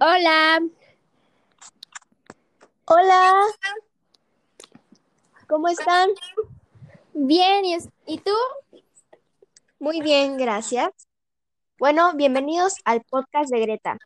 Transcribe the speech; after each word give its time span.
Hola, 0.00 0.60
Hola, 2.86 3.32
¿cómo 5.46 5.68
están? 5.68 6.10
bien, 7.12 7.64
¿y, 7.64 7.74
es- 7.74 7.88
¿y 8.06 8.18
tú? 8.18 8.32
Muy 9.78 10.00
bien, 10.00 10.36
gracias. 10.38 10.90
Bueno, 11.78 12.12
bienvenidos 12.14 12.74
al 12.84 13.02
podcast 13.02 13.50
de 13.50 13.60
Greta. 13.60 13.98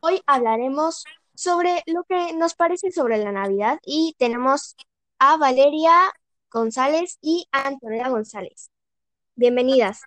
Hoy 0.00 0.20
hablaremos 0.26 1.04
sobre 1.34 1.82
lo 1.86 2.04
que 2.04 2.32
nos 2.34 2.54
parece 2.54 2.90
sobre 2.92 3.18
la 3.18 3.32
Navidad 3.32 3.78
y 3.84 4.14
tenemos 4.18 4.76
a 5.18 5.36
Valeria 5.36 6.12
González 6.50 7.18
y 7.20 7.46
a 7.52 7.68
Antonella 7.68 8.08
González. 8.08 8.70
Bienvenidas. 9.34 10.00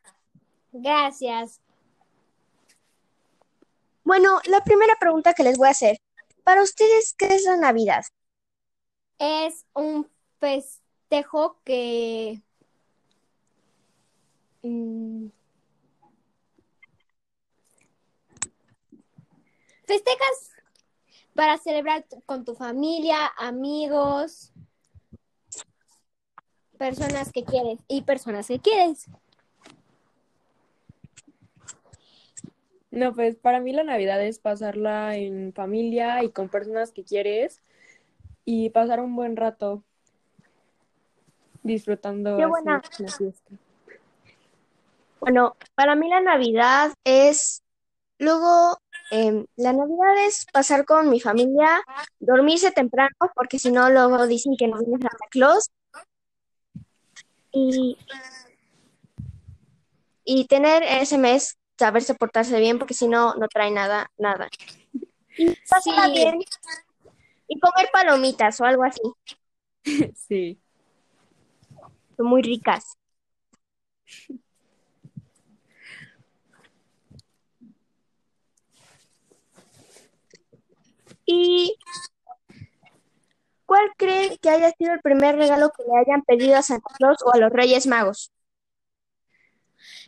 Gracias. 0.71 1.59
Bueno, 4.09 4.39
la 4.45 4.63
primera 4.63 4.95
pregunta 4.99 5.35
que 5.35 5.43
les 5.43 5.55
voy 5.55 5.67
a 5.67 5.69
hacer, 5.69 5.99
para 6.43 6.63
ustedes, 6.63 7.13
¿qué 7.15 7.27
es 7.27 7.43
la 7.43 7.57
Navidad? 7.57 8.03
Es 9.19 9.67
un 9.75 10.09
festejo 10.39 11.61
que... 11.63 12.41
mm, 14.63 15.27
festejas 19.85 20.53
para 21.35 21.59
celebrar 21.59 22.03
con 22.25 22.43
tu 22.43 22.55
familia, 22.55 23.27
amigos, 23.37 24.51
personas 26.79 27.31
que 27.31 27.43
quieres 27.43 27.77
y 27.87 28.01
personas 28.01 28.47
que 28.47 28.57
quieres. 28.57 29.05
No, 32.91 33.13
pues 33.13 33.35
para 33.35 33.59
mí 33.59 33.71
la 33.71 33.83
Navidad 33.83 34.23
es 34.23 34.39
pasarla 34.39 35.15
en 35.15 35.53
familia 35.53 36.23
y 36.23 36.31
con 36.31 36.49
personas 36.49 36.91
que 36.91 37.03
quieres 37.03 37.61
y 38.45 38.71
pasar 38.71 38.99
un 38.99 39.15
buen 39.15 39.35
rato 39.35 39.83
disfrutando 41.61 42.37
Qué 42.37 42.43
así 42.43 42.49
buena. 42.49 42.81
la 42.97 43.11
fiesta. 43.11 43.51
Bueno, 45.19 45.55
para 45.75 45.95
mí 45.95 46.09
la 46.09 46.21
Navidad 46.21 46.93
es, 47.03 47.61
luego, 48.17 48.79
em, 49.11 49.45
la 49.55 49.73
Navidad 49.73 50.25
es 50.25 50.47
pasar 50.51 50.85
con 50.85 51.09
mi 51.09 51.19
familia, 51.19 51.81
dormirse 52.19 52.71
temprano, 52.71 53.15
porque 53.35 53.59
si 53.59 53.71
no, 53.71 53.89
luego 53.89 54.25
dicen 54.25 54.55
que 54.57 54.67
nos 54.67 54.79
viene 54.79 55.01
Santa 55.01 55.27
Claus, 55.29 55.69
y, 57.51 57.97
y 60.23 60.45
tener 60.45 60.83
ese 60.83 61.17
mes, 61.17 61.58
saberse 61.79 62.13
portarse 62.13 62.59
bien, 62.59 62.77
porque 62.77 62.93
si 62.93 63.07
no, 63.07 63.33
no 63.35 63.47
trae 63.47 63.71
nada, 63.71 64.11
nada. 64.17 64.49
Y 65.37 65.55
pasarla 65.69 66.05
Sí. 66.07 66.11
bien, 66.11 66.39
y 67.47 67.59
comer 67.59 67.89
palomitas 67.91 68.59
o 68.59 68.65
algo 68.65 68.83
así, 68.83 69.01
Sí. 70.15 70.59
son 72.17 72.25
muy 72.27 72.41
ricas. 72.41 72.97
¿Y 81.25 81.75
cuál 83.65 83.89
creen 83.97 84.37
que 84.41 84.49
haya 84.49 84.71
sido 84.71 84.93
el 84.93 85.01
primer 85.01 85.35
regalo 85.37 85.71
que 85.75 85.83
le 85.83 85.97
hayan 85.97 86.23
pedido 86.23 86.57
a 86.57 86.61
Santa 86.61 86.93
Claus 86.97 87.17
o 87.23 87.33
a 87.33 87.37
los 87.37 87.51
Reyes 87.51 87.87
Magos? 87.87 88.31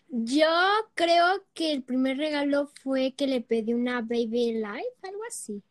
Yo 0.09 0.47
creo 0.94 1.44
que 1.53 1.72
el 1.72 1.83
primer 1.83 2.17
regalo 2.17 2.67
fue 2.83 3.14
que 3.14 3.27
le 3.27 3.41
pedí 3.41 3.73
una 3.73 4.02
Baby 4.02 4.53
Life, 4.53 4.97
algo 5.03 5.23
así. 5.28 5.63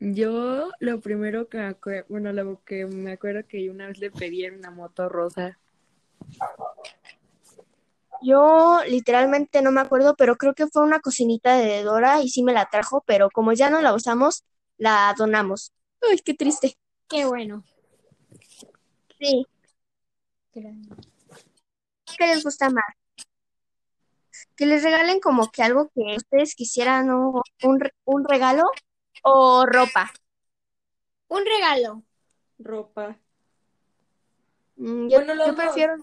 Yo 0.00 0.70
lo 0.78 1.00
primero 1.00 1.48
que 1.48 1.58
me 1.58 1.66
acuerdo, 1.66 2.06
bueno, 2.08 2.32
lo 2.32 2.62
que 2.64 2.86
me 2.86 3.12
acuerdo 3.12 3.46
que 3.48 3.68
una 3.70 3.88
vez 3.88 3.98
le 3.98 4.10
pedí 4.10 4.44
era 4.44 4.56
una 4.56 4.70
moto 4.70 5.08
rosa. 5.08 5.58
Yo 8.22 8.80
literalmente 8.88 9.62
no 9.62 9.70
me 9.70 9.80
acuerdo, 9.80 10.14
pero 10.16 10.36
creo 10.36 10.54
que 10.54 10.66
fue 10.66 10.82
una 10.82 11.00
cocinita 11.00 11.56
de 11.56 11.82
Dora 11.82 12.22
y 12.22 12.28
sí 12.28 12.42
me 12.42 12.52
la 12.52 12.68
trajo, 12.68 13.02
pero 13.06 13.30
como 13.30 13.52
ya 13.52 13.70
no 13.70 13.80
la 13.80 13.94
usamos, 13.94 14.44
la 14.76 15.14
donamos. 15.16 15.72
Ay, 16.00 16.18
qué 16.18 16.34
triste. 16.34 16.76
Qué 17.08 17.24
bueno. 17.24 17.64
Sí, 19.18 19.46
¿qué 22.18 22.26
les 22.26 22.44
gusta 22.44 22.68
más? 22.70 22.84
Que 24.56 24.66
les 24.66 24.82
regalen 24.82 25.20
como 25.20 25.50
que 25.50 25.62
algo 25.62 25.90
que 25.94 26.16
ustedes 26.16 26.54
quisieran, 26.54 27.10
un, 27.10 27.42
un 28.04 28.24
regalo 28.24 28.64
o 29.22 29.64
ropa. 29.66 30.12
Un 31.28 31.44
regalo. 31.44 32.02
Ropa. 32.58 33.16
Mm, 34.76 35.08
yo, 35.08 35.18
Bueno, 35.18 35.34
los 35.34 35.46
yo 35.46 35.52
dos. 35.54 35.64
prefiero, 35.64 35.94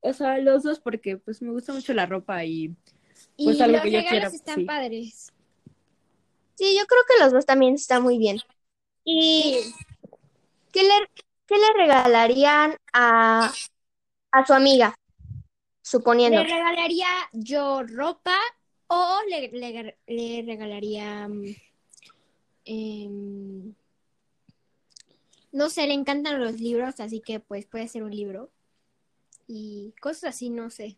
O 0.00 0.12
sea, 0.12 0.38
los 0.38 0.62
dos 0.62 0.80
porque 0.80 1.16
pues 1.16 1.42
me 1.42 1.50
gusta 1.50 1.72
mucho 1.72 1.92
la 1.94 2.06
ropa 2.06 2.44
y 2.44 2.74
Y 3.36 3.46
Pues 3.46 3.60
algo 3.60 3.74
los 3.74 3.82
que 3.82 3.90
yo 3.92 3.98
regalos 3.98 4.10
quiera, 4.10 4.28
están 4.28 4.54
sí. 4.56 4.64
padres. 4.64 5.32
sí, 6.54 6.76
yo 6.78 6.86
creo 6.86 7.02
que 7.08 7.22
los 7.22 7.32
dos 7.32 7.46
también 7.46 7.74
están 7.74 8.02
muy 8.02 8.18
bien. 8.18 8.38
¿Y 9.04 9.60
qué 10.72 10.82
le, 10.82 11.10
qué 11.46 11.56
le 11.56 11.72
regalarían 11.74 12.76
a, 12.92 13.52
a 14.32 14.46
su 14.46 14.52
amiga? 14.54 14.94
Suponiendo. 15.86 16.42
Le 16.42 16.48
regalaría 16.48 17.06
yo 17.32 17.84
ropa 17.84 18.36
o 18.88 19.20
le, 19.30 19.48
le- 19.52 19.96
le 20.08 20.42
regalaría... 20.44 21.28
em, 22.64 23.72
no 25.52 25.70
sé, 25.70 25.86
le 25.86 25.94
encantan 25.94 26.40
los 26.42 26.60
libros, 26.60 26.98
así 26.98 27.20
que 27.20 27.38
pues 27.38 27.66
puede 27.66 27.86
ser 27.86 28.02
un 28.02 28.10
libro. 28.10 28.50
Y 29.46 29.94
cosas 30.00 30.30
así, 30.34 30.50
no 30.50 30.70
sé. 30.70 30.96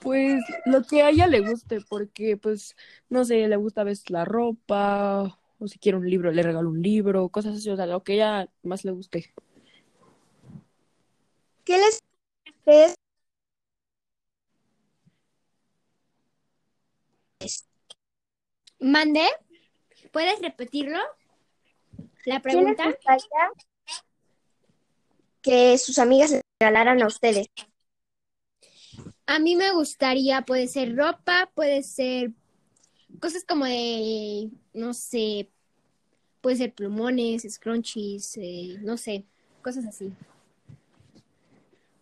pues 0.00 0.40
lo 0.64 0.82
que 0.84 1.02
a 1.02 1.10
ella 1.10 1.26
le 1.26 1.40
guste 1.40 1.80
porque 1.88 2.36
pues 2.36 2.76
no 3.08 3.24
sé, 3.24 3.48
le 3.48 3.56
gusta 3.56 3.80
a 3.80 3.84
veces 3.84 4.10
la 4.10 4.24
ropa 4.24 5.40
o 5.58 5.66
si 5.66 5.80
quiere 5.80 5.98
un 5.98 6.08
libro 6.08 6.30
le 6.30 6.42
regalo 6.44 6.68
un 6.70 6.82
libro, 6.82 7.28
cosas 7.30 7.56
así, 7.56 7.68
o 7.68 7.74
sea, 7.76 7.86
lo 7.86 8.04
que 8.04 8.12
a 8.12 8.14
ella 8.42 8.48
más 8.62 8.84
le 8.84 8.92
guste. 8.92 9.34
¿Qué 11.64 11.78
les 11.78 12.00
¿Mande? 18.84 19.24
¿Puedes 20.12 20.42
repetirlo? 20.42 20.98
La 22.26 22.42
qué 22.42 22.48
les 22.48 22.54
pregunta. 22.54 22.84
gustaría 22.84 23.50
que 25.40 25.78
sus 25.78 25.98
amigas 25.98 26.32
les 26.32 26.42
regalaran 26.60 27.02
a 27.02 27.06
ustedes? 27.06 27.46
A 29.24 29.38
mí 29.38 29.56
me 29.56 29.72
gustaría, 29.72 30.42
puede 30.42 30.68
ser 30.68 30.94
ropa, 30.96 31.50
puede 31.54 31.82
ser 31.82 32.32
cosas 33.20 33.42
como 33.46 33.64
de, 33.64 34.50
no 34.74 34.92
sé, 34.92 35.48
puede 36.42 36.56
ser 36.56 36.74
plumones, 36.74 37.46
scrunchies, 37.54 38.36
eh, 38.36 38.76
no 38.82 38.98
sé, 38.98 39.24
cosas 39.62 39.86
así. 39.86 40.12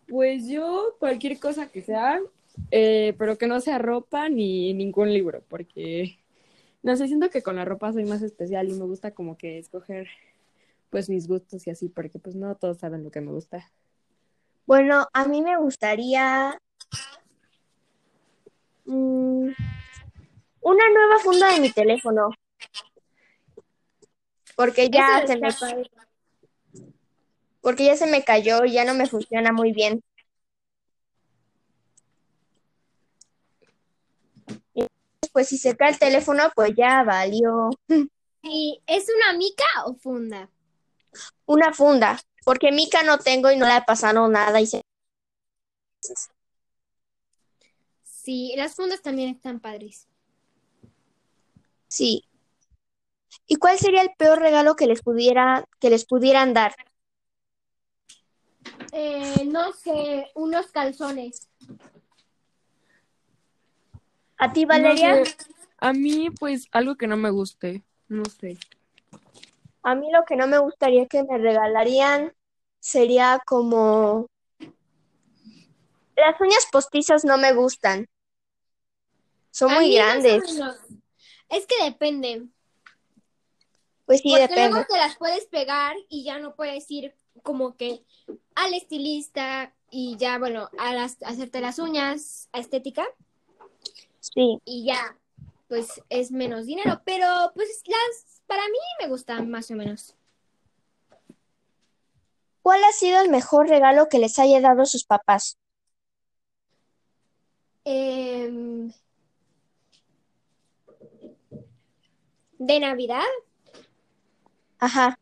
Pues 0.09 0.49
yo 0.49 0.97
cualquier 0.99 1.39
cosa 1.39 1.69
que 1.69 1.81
sea, 1.81 2.21
eh, 2.73 3.15
pero 3.19 3.39
que 3.39 3.47
no 3.47 3.61
sea 3.61 3.79
ropa 3.79 4.29
ni 4.29 4.75
ningún 4.75 5.13
libro, 5.13 5.45
porque 5.49 6.19
no 6.83 6.97
sé, 6.97 7.07
siento 7.07 7.31
que 7.31 7.43
con 7.43 7.57
la 7.57 7.65
ropa 7.65 7.93
soy 7.93 8.05
más 8.05 8.23
especial 8.23 8.69
y 8.69 8.75
me 8.75 8.85
gusta 8.85 9.13
como 9.13 9.37
que 9.37 9.59
escoger 9.59 10.09
pues 10.91 11.09
mis 11.09 11.27
gustos 11.27 11.67
y 11.67 11.71
así, 11.71 11.89
porque 11.89 12.19
pues 12.19 12.37
no 12.37 12.55
todos 12.57 12.79
saben 12.79 13.03
lo 13.03 13.11
que 13.11 13.21
me 13.21 13.33
gusta. 13.33 13.71
Bueno, 14.67 15.07
a 15.13 15.27
mí 15.27 15.43
me 15.43 15.57
gustaría 15.57 16.59
mm, 18.85 19.49
una 20.61 20.91
nueva 20.91 21.19
funda 21.23 21.53
de 21.53 21.61
mi 21.61 21.71
teléfono, 21.71 22.31
porque 24.57 24.91
ya 24.91 25.27
se 25.27 25.39
me, 25.39 25.49
porque 27.61 27.85
ya 27.87 27.97
se 27.97 28.07
me 28.07 28.23
cayó 28.23 28.65
y 28.65 28.73
ya 28.73 28.85
no 28.85 28.95
me 28.95 29.07
funciona 29.07 29.53
muy 29.53 29.73
bien. 29.73 30.03
Pues 35.33 35.49
si 35.49 35.59
se 35.59 35.77
cae 35.77 35.91
el 35.91 35.99
teléfono, 35.99 36.51
pues 36.55 36.73
ya 36.77 37.03
valió 37.05 37.71
¿Y 38.43 38.81
es 38.87 39.07
una 39.17 39.37
mica 39.37 39.65
o 39.87 39.95
funda? 39.95 40.49
una 41.47 41.73
funda, 41.73 42.19
porque 42.45 42.73
mica 42.73 43.03
no 43.05 43.19
tengo 43.19 43.51
y 43.51 43.57
no 43.57 43.67
le 43.67 43.73
ha 43.75 43.85
pasado 43.85 44.29
nada 44.29 44.61
y 44.61 44.67
se 44.67 44.83
Sí, 48.05 48.55
las 48.57 48.75
fundas 48.77 49.03
también 49.03 49.31
están 49.31 49.59
padres. 49.61 50.07
Sí. 51.89 52.25
¿Y 53.47 53.57
cuál 53.57 53.79
sería 53.79 54.03
el 54.03 54.11
peor 54.19 54.41
regalo 54.41 54.77
que 54.77 54.87
les 54.87 55.03
pudiera, 55.03 55.65
que 55.81 55.91
les 55.91 56.05
pudieran 56.07 56.55
dar? 56.55 56.75
Eh, 58.93 59.45
no 59.47 59.73
sé, 59.73 60.31
unos 60.35 60.67
calzones. 60.73 61.49
¿A 64.43 64.53
ti, 64.53 64.63
No 64.67 64.71
Valeria? 64.71 65.25
sé, 65.25 65.37
A 65.79 65.93
mí, 65.93 66.31
pues, 66.31 66.67
algo 66.73 66.97
que 66.97 67.07
no 67.07 67.17
me 67.17 67.31
guste, 67.31 67.85
no 68.09 68.25
sé. 68.25 68.59
A 69.85 69.95
mí 69.95 70.11
lo 70.13 70.25
que 70.25 70.35
no 70.35 70.49
me 70.49 70.59
gustaría 70.59 71.07
que 71.07 71.23
me 71.23 71.39
regalarían 71.39 72.33
sería 72.81 73.41
como... 73.47 74.27
Las 76.17 76.41
uñas 76.41 76.67
postizas 76.73 77.25
no 77.25 77.39
me 77.39 77.53
gustan. 77.53 78.09
Son 79.53 79.71
A 79.71 79.75
muy 79.77 79.91
mí 79.91 79.95
grandes. 79.95 80.43
Es 81.49 81.67
que 81.67 81.85
depende. 81.85 82.47
Pues 84.07 84.21
sí, 84.23 84.31
porque 84.31 84.49
depende. 84.49 84.71
luego 84.71 84.87
te 84.89 84.97
las 84.99 85.17
puedes 85.19 85.47
pegar 85.47 85.95
y 86.09 86.25
ya 86.25 86.41
no 86.41 86.57
puedes 86.57 86.91
ir 86.91 87.15
como 87.45 87.77
que 87.77 88.03
al 88.57 88.75
estilista 88.75 89.73
y 89.89 90.17
ya, 90.17 90.39
bueno, 90.39 90.69
a 90.79 90.95
las, 90.95 91.23
hacerte 91.23 91.61
las 91.61 91.79
uñas 91.79 92.49
a 92.53 92.59
estética 92.59 93.07
Sí. 94.23 94.61
y 94.65 94.85
ya, 94.85 95.19
pues 95.69 96.01
es 96.09 96.31
menos 96.31 96.67
dinero. 96.67 97.01
Pero 97.05 97.27
pues 97.55 97.83
las, 97.87 98.43
para 98.47 98.63
mí 98.69 98.79
me 99.01 99.09
gustan 99.09 99.51
más 99.51 99.71
o 99.71 99.75
menos. 99.75 100.15
¿Cuál 102.63 102.85
ha 102.85 102.93
sido 102.93 103.21
el 103.21 103.29
mejor 103.31 103.69
regalo 103.69 104.09
que 104.09 104.21
les 104.21 104.39
haya 104.39 104.61
dado 104.61 104.87
sus 104.87 105.05
papás? 105.05 105.59
Em, 107.85 108.93
de 112.59 112.79
Navidad, 112.79 113.25
Ajá. 114.79 115.19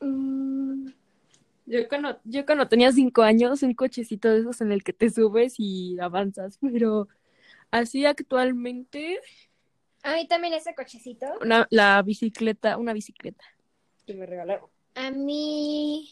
mm, 0.00 0.59
Yo 1.70 1.88
cuando, 1.88 2.18
yo 2.24 2.44
cuando 2.44 2.66
tenía 2.66 2.90
cinco 2.90 3.22
años, 3.22 3.62
un 3.62 3.74
cochecito 3.74 4.28
de 4.28 4.40
esos 4.40 4.60
en 4.60 4.72
el 4.72 4.82
que 4.82 4.92
te 4.92 5.08
subes 5.08 5.54
y 5.56 6.00
avanzas, 6.00 6.58
pero 6.60 7.06
así 7.70 8.04
actualmente, 8.04 9.20
a 10.02 10.14
mí 10.14 10.26
también 10.26 10.54
ese 10.54 10.74
cochecito. 10.74 11.26
una, 11.40 11.68
la 11.70 12.02
bicicleta, 12.02 12.76
una 12.76 12.92
bicicleta 12.92 13.44
que 14.04 14.14
me 14.14 14.26
regalaron. 14.26 14.68
A 14.96 15.12
mí. 15.12 16.10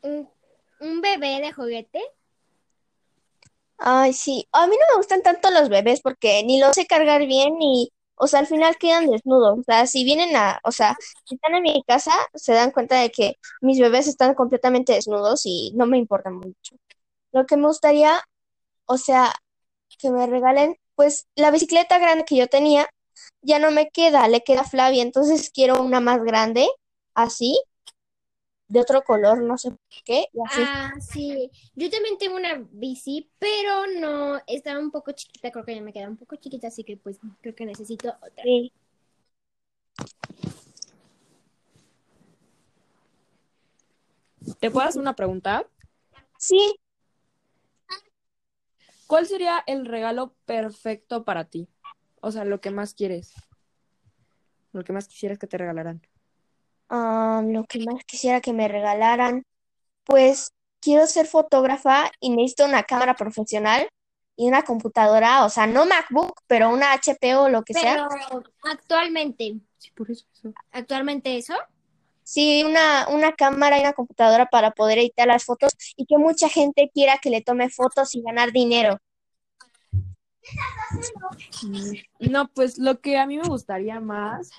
Un, 0.00 0.30
un 0.80 1.00
bebé 1.02 1.42
de 1.42 1.52
juguete. 1.52 2.00
Ay, 3.76 4.14
sí. 4.14 4.48
A 4.52 4.66
mí 4.66 4.74
no 4.74 4.94
me 4.94 4.96
gustan 4.96 5.22
tanto 5.22 5.50
los 5.50 5.68
bebés 5.68 6.00
porque 6.00 6.42
ni 6.44 6.58
los 6.58 6.74
sé 6.74 6.86
cargar 6.86 7.26
bien 7.26 7.60
y, 7.60 7.92
o 8.16 8.26
sea, 8.26 8.40
al 8.40 8.46
final 8.46 8.76
quedan 8.78 9.06
desnudos. 9.06 9.58
O 9.58 9.62
sea, 9.62 9.86
si 9.86 10.04
vienen 10.04 10.34
a, 10.36 10.60
o 10.64 10.72
sea, 10.72 10.96
si 11.24 11.36
están 11.36 11.54
en 11.54 11.62
mi 11.62 11.82
casa, 11.86 12.12
se 12.34 12.52
dan 12.52 12.70
cuenta 12.72 13.00
de 13.00 13.10
que 13.10 13.34
mis 13.60 13.78
bebés 13.80 14.06
están 14.08 14.34
completamente 14.34 14.92
desnudos 14.94 15.42
y 15.44 15.72
no 15.76 15.86
me 15.86 15.98
importa 15.98 16.30
mucho. 16.30 16.76
Lo 17.32 17.46
que 17.46 17.56
me 17.56 17.66
gustaría, 17.68 18.20
o 18.86 18.98
sea, 18.98 19.32
que 19.98 20.10
me 20.10 20.26
regalen, 20.26 20.76
pues 20.94 21.26
la 21.36 21.50
bicicleta 21.50 21.98
grande 21.98 22.24
que 22.24 22.36
yo 22.36 22.48
tenía 22.48 22.88
ya 23.42 23.58
no 23.58 23.70
me 23.70 23.90
queda, 23.90 24.28
le 24.28 24.42
queda 24.42 24.62
a 24.62 24.64
Flavia, 24.64 25.02
entonces 25.02 25.50
quiero 25.50 25.82
una 25.82 26.00
más 26.00 26.22
grande, 26.22 26.68
así, 27.14 27.60
de 28.68 28.80
otro 28.80 29.02
color, 29.02 29.42
no 29.42 29.56
sé 29.56 29.70
por 29.70 30.02
qué, 30.04 30.26
y 30.32 30.40
así. 30.44 30.62
Ah, 30.66 30.92
sí. 31.00 31.50
Yo 31.74 31.90
también 31.90 32.18
tengo 32.18 32.36
una 32.36 32.66
bici, 32.70 33.30
pero 33.38 33.86
no, 34.00 34.40
estaba 34.46 34.78
un 34.78 34.90
poco 34.90 35.12
chiquita, 35.12 35.50
creo 35.50 35.64
que 35.64 35.74
ya 35.74 35.82
me 35.82 35.92
queda 35.92 36.08
un 36.08 36.16
poco 36.16 36.36
chiquita, 36.36 36.68
así 36.68 36.84
que 36.84 36.96
pues 36.96 37.18
creo 37.40 37.54
que 37.54 37.66
necesito 37.66 38.08
otra. 38.08 38.42
Sí. 38.42 38.72
¿Te 44.60 44.70
puedo 44.70 44.86
hacer 44.86 45.00
una 45.00 45.14
pregunta? 45.14 45.66
Sí, 46.38 46.76
¿Cuál 49.06 49.26
sería 49.26 49.62
el 49.66 49.86
regalo 49.86 50.34
perfecto 50.46 51.24
para 51.24 51.44
ti? 51.44 51.68
O 52.20 52.32
sea, 52.32 52.44
lo 52.44 52.60
que 52.60 52.72
más 52.72 52.92
quieres. 52.92 53.34
Lo 54.72 54.82
que 54.82 54.92
más 54.92 55.06
quisieras 55.06 55.38
que 55.38 55.46
te 55.46 55.58
regalaran. 55.58 56.02
Ah, 56.88 57.42
lo 57.44 57.64
que 57.64 57.80
más 57.84 58.04
quisiera 58.04 58.40
que 58.40 58.52
me 58.52 58.68
regalaran, 58.68 59.44
pues 60.04 60.52
quiero 60.80 61.06
ser 61.06 61.26
fotógrafa 61.26 62.10
y 62.20 62.30
necesito 62.30 62.64
una 62.64 62.84
cámara 62.84 63.14
profesional 63.14 63.88
y 64.36 64.46
una 64.48 64.62
computadora, 64.62 65.44
o 65.44 65.48
sea, 65.48 65.66
no 65.66 65.86
MacBook, 65.86 66.42
pero 66.46 66.70
una 66.70 66.92
HP 66.92 67.34
o 67.36 67.48
lo 67.48 67.62
que 67.62 67.74
sea. 67.74 68.06
Pero 68.08 68.42
actualmente, 68.62 69.54
Sí, 69.78 69.90
por 69.94 70.10
eso. 70.10 70.24
eso. 70.32 70.52
actualmente 70.72 71.36
eso. 71.36 71.54
Sí, 72.22 72.64
una, 72.64 73.06
una 73.08 73.32
cámara 73.32 73.78
y 73.78 73.82
una 73.82 73.92
computadora 73.92 74.46
para 74.46 74.72
poder 74.72 74.98
editar 74.98 75.28
las 75.28 75.44
fotos 75.44 75.72
y 75.96 76.06
que 76.06 76.18
mucha 76.18 76.48
gente 76.48 76.90
quiera 76.92 77.18
que 77.18 77.30
le 77.30 77.40
tome 77.40 77.70
fotos 77.70 78.14
y 78.14 78.22
ganar 78.22 78.52
dinero. 78.52 78.98
No, 82.20 82.48
pues 82.48 82.78
lo 82.78 83.00
que 83.00 83.18
a 83.18 83.26
mí 83.26 83.38
me 83.38 83.48
gustaría 83.48 84.00
más 84.00 84.50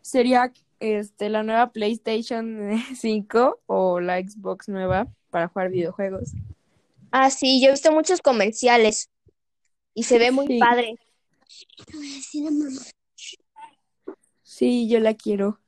sería 0.00 0.52
este 0.80 1.28
la 1.28 1.42
nueva 1.42 1.70
PlayStation 1.70 2.78
5 2.96 3.60
o 3.66 4.00
la 4.00 4.18
Xbox 4.20 4.68
nueva 4.68 5.06
para 5.30 5.48
jugar 5.48 5.70
videojuegos. 5.70 6.32
Ah, 7.10 7.30
sí, 7.30 7.60
yo 7.60 7.68
he 7.68 7.72
visto 7.72 7.92
muchos 7.92 8.20
comerciales 8.20 9.10
y 9.94 10.04
se 10.04 10.18
ve 10.18 10.30
muy 10.30 10.46
Sí. 10.48 10.58
padre. 10.58 10.98
Sí, 14.42 14.88
yo 14.88 15.00
la 15.00 15.14
quiero. 15.14 15.58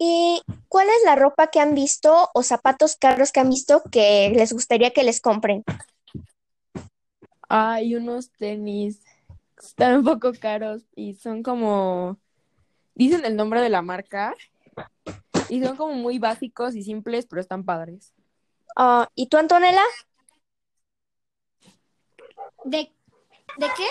¿Y 0.00 0.40
cuál 0.68 0.86
es 0.88 1.04
la 1.04 1.16
ropa 1.16 1.48
que 1.48 1.58
han 1.60 1.74
visto 1.74 2.30
o 2.32 2.42
zapatos 2.42 2.96
caros 2.96 3.32
que 3.32 3.40
han 3.40 3.50
visto 3.50 3.82
que 3.90 4.30
les 4.34 4.52
gustaría 4.52 4.92
que 4.92 5.02
les 5.02 5.20
compren? 5.20 5.64
Hay 7.48 7.96
unos 7.96 8.30
tenis 8.30 9.02
están 9.62 9.98
un 9.98 10.04
poco 10.04 10.32
caros 10.38 10.82
y 10.94 11.14
son 11.14 11.42
como 11.42 12.18
dicen 12.98 13.24
el 13.24 13.36
nombre 13.36 13.62
de 13.62 13.70
la 13.70 13.80
marca 13.80 14.34
y 15.48 15.62
son 15.62 15.76
como 15.76 15.94
muy 15.94 16.18
básicos 16.18 16.74
y 16.74 16.82
simples, 16.82 17.26
pero 17.26 17.40
están 17.40 17.64
padres. 17.64 18.12
Ah, 18.76 19.08
¿y 19.14 19.28
tú, 19.28 19.38
Antonella? 19.38 19.82
¿De, 22.64 22.92
¿de 23.56 23.66
qué? 23.76 23.86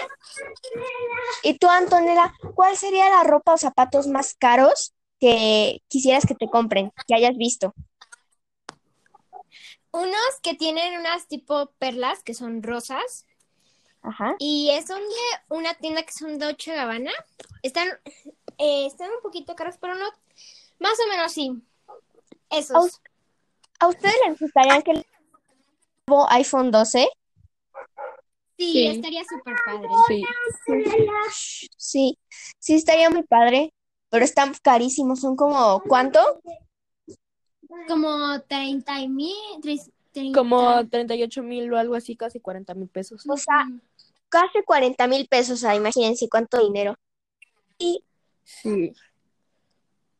¿Y 1.44 1.58
tú, 1.58 1.70
Antonella, 1.70 2.34
cuál 2.54 2.76
sería 2.76 3.10
la 3.10 3.24
ropa 3.24 3.54
o 3.54 3.58
zapatos 3.58 4.08
más 4.08 4.36
caros 4.36 4.94
que 5.20 5.82
quisieras 5.88 6.26
que 6.26 6.36
te 6.36 6.50
compren, 6.50 6.92
que 7.08 7.16
hayas 7.16 7.38
visto? 7.38 7.74
Unos 9.92 10.40
que 10.44 10.54
tienen 10.54 11.00
unas 11.00 11.28
tipo 11.28 11.72
perlas 11.80 12.24
que 12.24 12.34
son 12.34 12.62
rosas 12.62 13.26
Ajá. 14.02 14.36
y 14.38 14.70
son 14.86 15.00
de 15.00 15.56
una 15.56 15.74
tienda 15.76 16.04
que 16.04 16.12
son 16.12 16.38
de 16.38 16.46
Dolce 16.46 16.76
Gabbana. 16.76 17.12
Están, 17.64 17.88
eh, 18.58 18.86
están 18.86 19.10
un 19.12 19.22
poquito 19.22 19.56
caros, 19.56 19.76
pero 19.80 19.96
no, 19.96 20.06
más 20.80 20.98
o 21.06 21.10
menos 21.10 21.32
sí. 21.32 21.52
Esos. 22.50 23.02
¿A 23.80 23.88
ustedes 23.88 24.16
les 24.28 24.40
gustaría 24.40 24.82
que 24.82 24.92
el 24.92 25.06
nuevo 26.08 26.26
iPhone 26.32 26.72
12? 26.72 27.08
Sí, 28.58 28.72
Sí. 28.74 28.88
estaría 28.88 29.24
súper 29.24 29.56
padre. 29.66 29.88
Sí. 30.08 30.24
Sí, 31.78 32.18
sí 32.60 32.74
estaría 32.76 33.10
muy 33.10 33.24
padre, 33.24 33.74
pero 34.10 34.26
están 34.26 34.54
carísimos, 34.64 35.20
son 35.22 35.36
como, 35.36 35.82
¿cuánto? 35.88 36.20
Como 37.88 38.42
30 38.48 39.08
mil, 39.08 39.36
tres- 39.62 39.92
30. 40.12 40.40
Como 40.40 40.88
38 40.88 41.44
mil 41.44 41.72
o 41.72 41.78
algo 41.78 41.94
así, 41.96 42.16
casi 42.16 42.40
40 42.40 42.74
mil 42.74 42.88
pesos. 42.90 43.24
O 43.30 43.38
sea, 43.38 43.68
casi 44.30 44.64
40 44.66 45.06
mil 45.08 45.28
pesos, 45.28 45.64
ah, 45.64 45.76
imagínense 45.76 46.28
cuánto 46.28 46.60
dinero. 46.66 46.96
Y 47.78 48.04
Sí. 48.48 48.94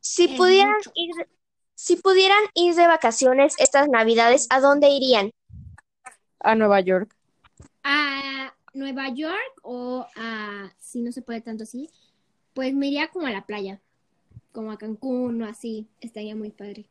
si 0.00 0.28
pudieran 0.28 0.76
mucho. 0.76 0.90
ir, 0.94 1.10
si 1.74 1.96
pudieran 1.96 2.44
ir 2.54 2.74
de 2.74 2.86
vacaciones 2.86 3.54
estas 3.58 3.88
Navidades, 3.88 4.46
¿a 4.50 4.60
dónde 4.60 4.90
irían? 4.90 5.32
A 6.40 6.54
Nueva 6.54 6.80
York. 6.80 7.14
a 7.84 8.54
Nueva 8.74 9.08
York 9.08 9.54
o 9.62 10.06
a, 10.16 10.70
si 10.78 11.00
no 11.00 11.10
se 11.12 11.22
puede 11.22 11.40
tanto 11.40 11.64
así, 11.64 11.90
pues 12.54 12.74
me 12.74 12.88
iría 12.88 13.08
como 13.08 13.26
a 13.26 13.30
la 13.30 13.46
playa, 13.46 13.80
como 14.52 14.72
a 14.72 14.78
Cancún 14.78 15.42
o 15.42 15.46
así, 15.46 15.88
estaría 16.00 16.36
muy 16.36 16.50
padre. 16.50 16.88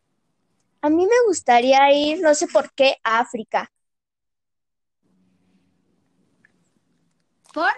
A 0.81 0.89
mí 0.89 1.05
me 1.05 1.27
gustaría 1.27 1.91
ir, 1.91 2.19
no 2.21 2.33
sé 2.33 2.47
por 2.47 2.71
qué, 2.73 2.95
a 3.03 3.19
África. 3.19 3.71
¿Por? 7.53 7.71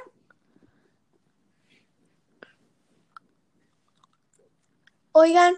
Oigan, 5.12 5.56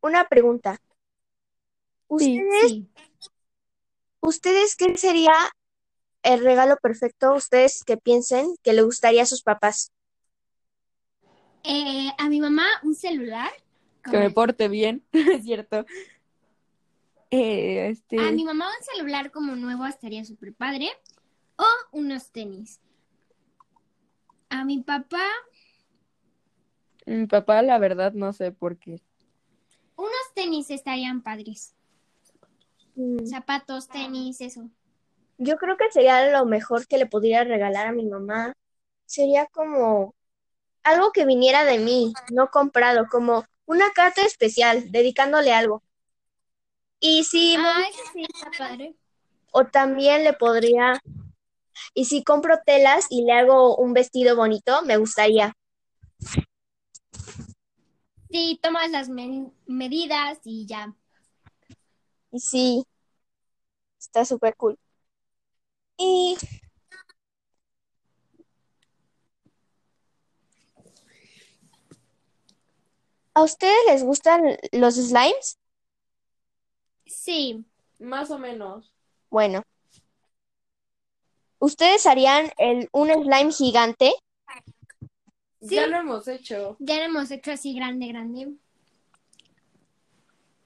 una 0.00 0.28
pregunta. 0.28 0.80
Sí. 2.18 2.40
¿Ustedes, 2.40 2.70
Sí. 2.70 2.88
ustedes 4.20 4.76
qué 4.76 4.96
sería 4.96 5.32
el 6.22 6.42
regalo 6.42 6.76
perfecto, 6.82 7.34
ustedes 7.34 7.84
que 7.84 7.96
piensen 7.96 8.54
que 8.62 8.72
le 8.72 8.82
gustaría 8.82 9.22
a 9.22 9.26
sus 9.26 9.42
papás? 9.42 9.92
Eh, 11.62 12.10
a 12.18 12.28
mi 12.28 12.40
mamá 12.40 12.66
un 12.82 12.94
celular. 12.94 13.50
Que 14.02 14.18
me 14.18 14.30
porte 14.30 14.68
bien, 14.68 15.04
es 15.12 15.44
cierto. 15.44 15.84
Eh, 17.30 17.90
este... 17.90 18.18
A 18.18 18.32
mi 18.32 18.44
mamá 18.44 18.66
un 18.66 18.84
celular 18.84 19.30
como 19.30 19.54
nuevo 19.54 19.86
estaría 19.86 20.24
súper 20.24 20.52
padre. 20.52 20.90
O 21.56 21.64
unos 21.92 22.30
tenis. 22.32 22.80
A 24.48 24.64
mi 24.64 24.82
papá 24.82 25.22
Mi 27.10 27.26
papá, 27.26 27.60
la 27.62 27.78
verdad, 27.78 28.12
no 28.14 28.32
sé 28.32 28.52
por 28.52 28.78
qué. 28.78 29.02
unos 29.96 30.32
tenis 30.34 30.70
estarían 30.70 31.22
padres. 31.22 31.74
Mm, 32.94 33.26
Zapatos, 33.26 33.88
tenis, 33.88 34.40
eso. 34.40 34.70
Yo 35.38 35.56
creo 35.56 35.76
que 35.76 35.90
sería 35.90 36.30
lo 36.30 36.44
mejor 36.46 36.86
que 36.86 36.98
le 36.98 37.06
podría 37.06 37.44
regalar 37.44 37.86
a 37.86 37.92
mi 37.92 38.06
mamá. 38.06 38.52
Sería 39.06 39.46
como 39.46 40.14
algo 40.82 41.12
que 41.12 41.26
viniera 41.26 41.64
de 41.64 41.78
mí, 41.78 42.14
no 42.32 42.48
comprado, 42.48 43.06
como 43.10 43.44
una 43.66 43.90
carta 43.90 44.22
especial, 44.22 44.90
dedicándole 44.92 45.52
algo. 45.52 45.82
Y 47.00 47.24
si, 47.24 47.56
me- 47.56 47.88
eso 47.88 48.02
sí 48.12 48.26
está 48.32 48.50
padre. 48.58 48.94
o 49.52 49.66
también 49.66 50.24
le 50.24 50.32
podría, 50.32 51.00
y 51.94 52.06
si 52.06 52.24
compro 52.24 52.58
telas 52.64 53.06
y 53.10 53.24
le 53.24 53.32
hago 53.32 53.76
un 53.76 53.92
vestido 53.94 54.36
bonito, 54.36 54.82
me 54.82 54.96
gustaría. 54.96 55.54
Sí, 58.30 58.60
tomas 58.62 58.90
las 58.90 59.08
medidas 59.66 60.38
y 60.44 60.64
ya. 60.66 60.94
Y 62.30 62.38
sí, 62.38 62.84
está 63.98 64.24
súper 64.24 64.54
cool. 64.56 64.78
Y 65.98 66.36
¿a 73.34 73.42
ustedes 73.42 73.76
les 73.88 74.04
gustan 74.04 74.56
los 74.72 74.94
slimes? 74.94 75.58
Sí. 77.06 77.64
Más 77.98 78.30
o 78.30 78.38
menos. 78.38 78.92
Bueno, 79.28 79.62
¿ustedes 81.58 82.06
harían 82.06 82.50
el, 82.56 82.88
un 82.92 83.10
slime 83.10 83.52
gigante? 83.52 84.14
Sí. 85.60 85.74
Ya 85.74 85.86
lo 85.86 85.96
hemos 85.98 86.26
hecho. 86.28 86.76
Ya 86.78 86.96
lo 86.96 87.02
hemos 87.04 87.30
hecho 87.30 87.52
así 87.52 87.74
grande, 87.74 88.08
grande. 88.08 88.52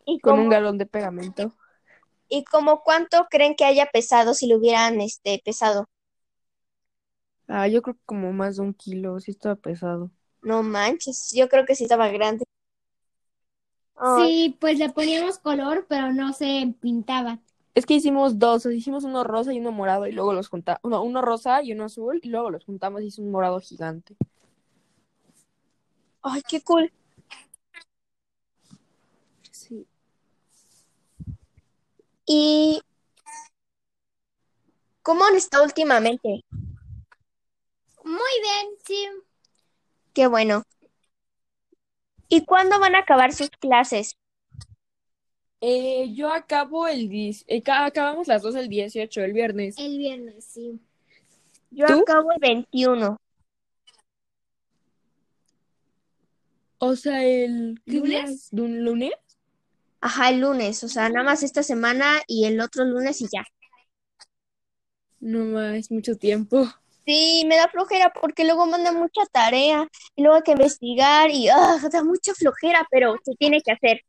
¿Y 0.06 0.20
Con 0.20 0.38
un 0.38 0.48
galón 0.48 0.78
de 0.78 0.86
pegamento. 0.86 1.52
y 2.28 2.44
como 2.44 2.82
cuánto 2.82 3.26
creen 3.30 3.54
que 3.56 3.64
haya 3.64 3.86
pesado 3.92 4.34
si 4.34 4.46
lo 4.46 4.58
hubieran 4.58 5.00
este, 5.00 5.40
pesado? 5.44 5.86
Ah, 7.48 7.68
yo 7.68 7.82
creo 7.82 7.94
que 7.94 8.02
como 8.06 8.32
más 8.32 8.56
de 8.56 8.62
un 8.62 8.74
kilo, 8.74 9.20
sí 9.20 9.30
estaba 9.30 9.56
pesado. 9.56 10.10
No 10.42 10.62
manches, 10.62 11.32
yo 11.34 11.48
creo 11.48 11.64
que 11.64 11.74
sí 11.74 11.84
estaba 11.84 12.08
grande. 12.08 12.44
Sí, 14.16 14.56
pues 14.60 14.78
le 14.78 14.90
poníamos 14.90 15.38
color, 15.38 15.86
pero 15.88 16.12
no 16.12 16.32
se 16.32 16.74
pintaba. 16.80 17.38
Es 17.74 17.86
que 17.86 17.94
hicimos 17.94 18.38
dos, 18.38 18.66
o 18.66 18.68
sea, 18.68 18.72
hicimos 18.72 19.04
uno 19.04 19.24
rosa 19.24 19.52
y 19.52 19.58
uno 19.60 19.72
morado 19.72 20.06
y 20.06 20.12
luego 20.12 20.32
los 20.32 20.48
juntamos, 20.48 20.80
uno, 20.82 21.02
uno 21.02 21.22
rosa 21.22 21.62
y 21.62 21.72
uno 21.72 21.84
azul 21.84 22.20
y 22.22 22.28
luego 22.28 22.50
los 22.50 22.64
juntamos 22.64 23.02
y 23.02 23.06
hizo 23.06 23.22
un 23.22 23.30
morado 23.30 23.60
gigante. 23.60 24.16
Ay, 26.24 26.42
qué 26.48 26.60
cool. 26.62 26.92
Sí. 29.50 29.86
¿Y 32.26 32.80
cómo 35.02 35.24
han 35.24 35.36
estado 35.36 35.64
últimamente? 35.64 36.40
Muy 38.04 38.32
bien, 38.42 38.66
sí. 38.84 39.06
Qué 40.12 40.26
bueno. 40.26 40.62
¿Y 42.28 42.44
cuándo 42.44 42.78
van 42.80 42.94
a 42.94 43.00
acabar 43.00 43.32
sus 43.32 43.50
clases? 43.50 44.16
Eh, 45.60 46.12
yo 46.14 46.30
acabo 46.30 46.86
el 46.88 47.08
10, 47.08 47.44
eh, 47.46 47.62
ca- 47.62 47.86
acabamos 47.86 48.28
las 48.28 48.42
dos 48.42 48.54
el 48.54 48.68
18, 48.68 49.22
el 49.22 49.32
viernes. 49.32 49.78
El 49.78 49.96
viernes, 49.98 50.44
sí. 50.44 50.78
Yo 51.70 51.86
¿Tú? 51.86 52.02
acabo 52.02 52.32
el 52.32 52.38
21. 52.40 53.16
O 56.78 56.94
sea, 56.96 57.24
el 57.24 57.82
¿qué 57.88 58.00
día 58.00 58.22
¿Lunes? 58.22 58.30
es? 58.30 58.48
¿De 58.52 58.62
un 58.62 58.84
lunes? 58.84 59.12
Ajá, 60.00 60.28
el 60.30 60.38
lunes, 60.40 60.84
o 60.84 60.88
sea, 60.88 61.08
nada 61.08 61.24
más 61.24 61.42
esta 61.42 61.62
semana 61.64 62.22
y 62.28 62.44
el 62.44 62.60
otro 62.60 62.84
lunes 62.84 63.20
y 63.20 63.26
ya. 63.32 63.44
No 65.18 65.44
más, 65.44 65.90
mucho 65.90 66.16
tiempo. 66.16 66.68
Sí, 67.06 67.44
me 67.46 67.56
da 67.56 67.68
flojera 67.68 68.12
porque 68.12 68.44
luego 68.44 68.66
mandan 68.66 68.96
mucha 68.96 69.20
tarea 69.32 69.86
y 70.16 70.22
luego 70.22 70.36
hay 70.36 70.42
que 70.42 70.52
investigar 70.52 71.30
y 71.30 71.48
ah, 71.48 71.78
da 71.92 72.02
mucha 72.04 72.34
flojera, 72.34 72.86
pero 72.90 73.16
se 73.24 73.34
tiene 73.36 73.60
que 73.62 73.72
hacer. 73.72 74.00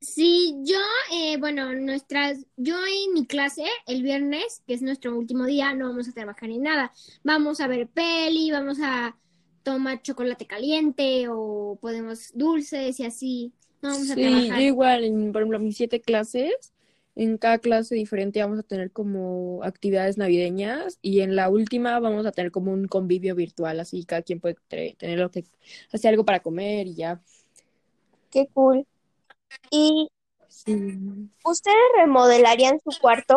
Sí, 0.00 0.56
yo, 0.64 0.76
eh, 1.12 1.36
bueno, 1.38 1.72
nuestras, 1.74 2.44
yo 2.56 2.74
en 2.84 3.14
mi 3.14 3.24
clase, 3.26 3.64
el 3.86 4.02
viernes, 4.02 4.60
que 4.66 4.74
es 4.74 4.82
nuestro 4.82 5.16
último 5.16 5.46
día, 5.46 5.74
no 5.74 5.88
vamos 5.90 6.08
a 6.08 6.12
trabajar 6.12 6.50
en 6.50 6.62
nada. 6.62 6.92
Vamos 7.22 7.60
a 7.60 7.68
ver 7.68 7.88
peli, 7.88 8.50
vamos 8.50 8.78
a 8.82 9.16
tomar 9.62 10.02
chocolate 10.02 10.46
caliente 10.46 11.26
o 11.28 11.78
podemos 11.80 12.30
dulces 12.34 12.98
y 13.00 13.04
así. 13.04 13.52
No 13.82 13.90
vamos 13.90 14.10
a 14.10 14.14
Sí, 14.14 14.20
yo 14.22 14.28
trabajar. 14.28 14.62
igual, 14.62 15.04
en, 15.04 15.32
por 15.32 15.42
ejemplo, 15.42 15.58
mis 15.58 15.76
siete 15.76 16.00
clases, 16.00 16.72
en 17.14 17.36
cada 17.36 17.58
clase 17.58 17.94
diferente 17.94 18.40
vamos 18.40 18.58
a 18.58 18.62
tener 18.62 18.90
como 18.90 19.62
actividades 19.64 20.16
navideñas 20.18 20.98
y 21.02 21.20
en 21.20 21.36
la 21.36 21.48
última 21.50 21.98
vamos 22.00 22.24
a 22.26 22.32
tener 22.32 22.50
como 22.50 22.72
un 22.72 22.86
convivio 22.86 23.34
virtual, 23.34 23.80
así 23.80 24.04
cada 24.04 24.22
quien 24.22 24.40
puede 24.40 24.56
tener 24.96 25.18
lo 25.18 25.30
que, 25.30 25.44
hacer 25.92 26.10
algo 26.10 26.24
para 26.24 26.40
comer 26.40 26.86
y 26.86 26.94
ya. 26.94 27.20
Qué 28.30 28.46
cool. 28.54 28.86
¿Y 29.70 30.08
Sí. 30.48 30.72
ustedes 31.44 31.76
remodelarían 31.96 32.78
su 32.80 32.98
cuarto? 33.00 33.36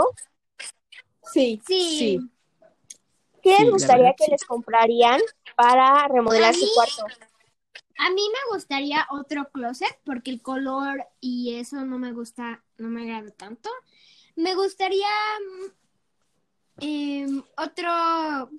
Sí, 1.34 1.62
Sí. 1.68 1.98
sí, 1.98 2.20
¿Qué 3.42 3.58
les 3.60 3.72
gustaría 3.72 4.04
verdad, 4.04 4.16
que 4.18 4.26
sí. 4.26 4.32
les 4.32 4.44
comprarían 4.46 5.20
para 5.56 6.08
remodelar 6.08 6.54
su 6.56 6.68
cuarto? 6.74 7.06
a 7.98 8.10
mí 8.10 8.22
me 8.30 8.54
gustaría 8.54 9.08
otro 9.10 9.50
closet 9.52 10.00
porque 10.04 10.30
el 10.32 10.42
color 10.42 11.06
y 11.22 11.56
eso 11.56 11.78
no 11.86 11.98
me 11.98 12.12
gusta, 12.12 12.64
no 12.78 12.90
me 12.90 13.04
agrada 13.04 13.32
tanto. 13.32 13.70
Me 14.36 14.54
gustaría 14.54 15.08
em, 16.82 17.42
otro, 17.58 18.50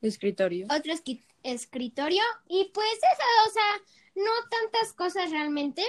escritorio. 0.00 0.66
otro 0.66 0.92
esqui- 0.92 1.24
escritorio 1.42 2.22
y 2.48 2.70
pues 2.72 2.86
eso, 2.94 3.48
o 3.48 3.50
sea, 3.50 4.22
no 4.24 4.30
tantas 4.48 4.92
cosas 4.92 5.30
realmente. 5.30 5.84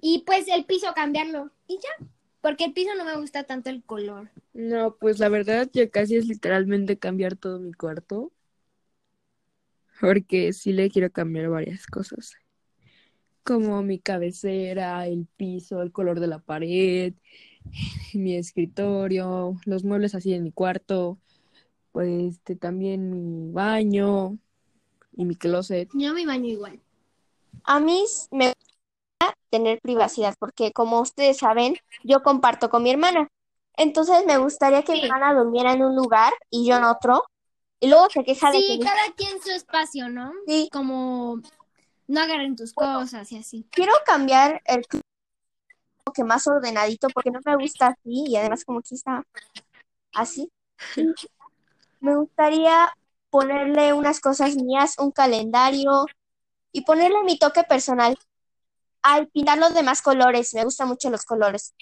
Y 0.00 0.18
pues 0.26 0.46
el 0.48 0.66
piso 0.66 0.92
cambiarlo 0.94 1.50
y 1.66 1.78
ya, 1.78 2.06
porque 2.44 2.66
el 2.66 2.74
piso 2.74 2.90
no 2.94 3.06
me 3.06 3.16
gusta 3.16 3.44
tanto 3.44 3.70
el 3.70 3.82
color. 3.82 4.28
No, 4.52 4.96
pues 4.96 5.18
la 5.18 5.30
verdad 5.30 5.66
ya 5.72 5.88
casi 5.88 6.16
es 6.16 6.26
literalmente 6.26 6.98
cambiar 6.98 7.36
todo 7.36 7.58
mi 7.58 7.72
cuarto, 7.72 8.32
porque 9.98 10.52
sí 10.52 10.74
le 10.74 10.90
quiero 10.90 11.10
cambiar 11.10 11.48
varias 11.48 11.86
cosas, 11.86 12.34
como 13.44 13.82
mi 13.82 13.98
cabecera, 13.98 15.06
el 15.06 15.26
piso, 15.38 15.80
el 15.80 15.90
color 15.90 16.20
de 16.20 16.26
la 16.26 16.38
pared, 16.38 17.14
mi 18.12 18.36
escritorio, 18.36 19.58
los 19.64 19.82
muebles 19.82 20.14
así 20.14 20.34
en 20.34 20.42
mi 20.42 20.52
cuarto, 20.52 21.18
pues 21.92 22.34
este, 22.34 22.56
también 22.56 23.08
mi 23.08 23.52
baño 23.52 24.36
y 25.16 25.24
mi 25.24 25.34
closet. 25.34 25.88
Yo 25.94 26.12
me 26.12 26.26
baño 26.26 26.50
igual. 26.50 26.78
A 27.62 27.80
mí 27.80 28.04
me 28.32 28.48
gusta 28.48 28.73
tener 29.50 29.80
privacidad 29.80 30.34
porque 30.38 30.72
como 30.72 31.00
ustedes 31.00 31.38
saben, 31.38 31.76
yo 32.02 32.22
comparto 32.22 32.70
con 32.70 32.82
mi 32.82 32.90
hermana. 32.90 33.28
Entonces 33.76 34.24
me 34.26 34.38
gustaría 34.38 34.82
que 34.82 34.92
mi 34.92 35.00
Sí. 35.00 35.04
hermana 35.06 35.34
durmiera 35.34 35.72
en 35.72 35.82
un 35.82 35.96
lugar 35.96 36.32
y 36.50 36.66
yo 36.66 36.76
en 36.76 36.84
otro. 36.84 37.24
Y 37.80 37.88
luego 37.88 38.08
se 38.10 38.24
queja 38.24 38.50
de 38.50 38.58
que 38.58 38.72
Sí, 38.72 38.78
mi- 38.78 38.84
cada 38.84 39.12
quien 39.16 39.42
su 39.42 39.50
espacio, 39.50 40.08
¿no? 40.08 40.32
Sí, 40.46 40.68
Como 40.72 41.40
no 42.06 42.20
agarren 42.20 42.56
tus 42.56 42.72
cosas 42.72 43.30
y 43.32 43.38
así. 43.38 43.66
quiero 43.70 43.92
cambiar 44.06 44.62
el 44.66 44.84
que 46.14 46.24
más 46.24 46.46
ordenadito 46.46 47.08
porque 47.08 47.30
no 47.32 47.40
me 47.44 47.56
gusta 47.56 47.88
así 47.88 48.24
y 48.28 48.36
además 48.36 48.64
como 48.64 48.80
que 48.82 48.94
está 48.94 49.24
así. 50.12 50.48
Me 52.00 52.16
gustaría 52.16 52.92
ponerle 53.30 53.92
unas 53.92 54.20
cosas 54.20 54.54
mías, 54.56 54.96
un 54.98 55.10
calendario 55.10 56.06
y 56.72 56.82
ponerle 56.82 57.24
mi 57.24 57.38
toque 57.38 57.64
personal. 57.64 58.16
Ay, 59.06 59.26
pintarlo 59.26 59.68
de 59.68 59.82
más 59.82 60.00
colores. 60.00 60.54
Me 60.54 60.64
gustan 60.64 60.88
mucho 60.88 61.10
los 61.10 61.24
colores. 61.26 61.74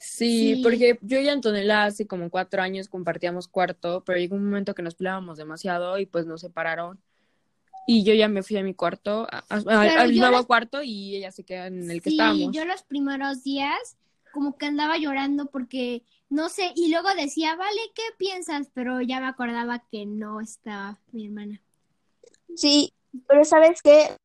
Sí, 0.00 0.54
Sí. 0.56 0.60
porque 0.62 0.98
yo 1.02 1.18
y 1.18 1.28
Antonella 1.28 1.84
hace 1.84 2.06
como 2.06 2.30
cuatro 2.30 2.62
años 2.62 2.88
compartíamos 2.88 3.48
cuarto, 3.48 4.04
pero 4.04 4.18
llegó 4.18 4.36
un 4.36 4.44
momento 4.44 4.72
que 4.74 4.82
nos 4.82 4.94
peleábamos 4.94 5.36
demasiado 5.36 5.98
y 5.98 6.06
pues 6.06 6.26
nos 6.26 6.40
separaron. 6.42 7.00
Y 7.88 8.04
yo 8.04 8.14
ya 8.14 8.28
me 8.28 8.44
fui 8.44 8.56
a 8.58 8.62
mi 8.62 8.74
cuarto, 8.74 9.26
a- 9.32 9.38
a- 9.48 9.56
al, 9.80 9.88
al 9.98 10.16
nuevo 10.16 10.46
cuarto 10.46 10.82
y 10.82 11.16
ella 11.16 11.32
se 11.32 11.42
queda 11.44 11.66
en 11.66 11.90
el 11.90 12.00
que 12.02 12.10
Sí, 12.10 12.16
estábamos. 12.16 12.54
yo 12.54 12.64
los 12.64 12.82
primeros 12.84 13.42
días 13.42 13.96
como 14.32 14.56
que 14.56 14.66
andaba 14.66 14.96
llorando 14.98 15.46
porque 15.46 16.04
no 16.28 16.50
sé, 16.50 16.70
y 16.76 16.90
luego 16.92 17.08
decía, 17.16 17.56
vale, 17.56 17.80
¿qué 17.96 18.02
piensas? 18.16 18.68
Pero 18.74 19.00
ya 19.00 19.18
me 19.18 19.26
acordaba 19.26 19.82
que 19.90 20.06
no 20.06 20.40
estaba 20.40 21.00
mi 21.10 21.26
hermana. 21.26 21.60
Sí, 22.54 22.92
pero 23.26 23.44
¿sabes 23.44 23.80
qué? 23.82 24.16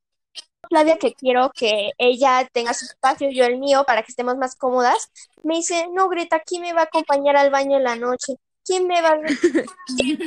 Flavia 0.69 0.97
que 0.97 1.13
quiero 1.13 1.51
que 1.55 1.91
ella 1.97 2.47
tenga 2.51 2.73
su 2.73 2.85
espacio, 2.85 3.29
yo 3.31 3.45
el 3.45 3.59
mío, 3.59 3.83
para 3.85 4.03
que 4.03 4.11
estemos 4.11 4.37
más 4.37 4.55
cómodas, 4.55 5.11
me 5.43 5.55
dice, 5.55 5.87
no, 5.91 6.09
Greta, 6.09 6.39
¿quién 6.39 6.61
me 6.61 6.73
va 6.73 6.81
a 6.81 6.85
acompañar 6.85 7.35
al 7.37 7.51
baño 7.51 7.77
en 7.77 7.83
la 7.83 7.95
noche? 7.95 8.35
¿Quién 8.65 8.87
me 8.87 9.01
va 9.01 9.09
a... 9.09 9.17
me 9.17 9.27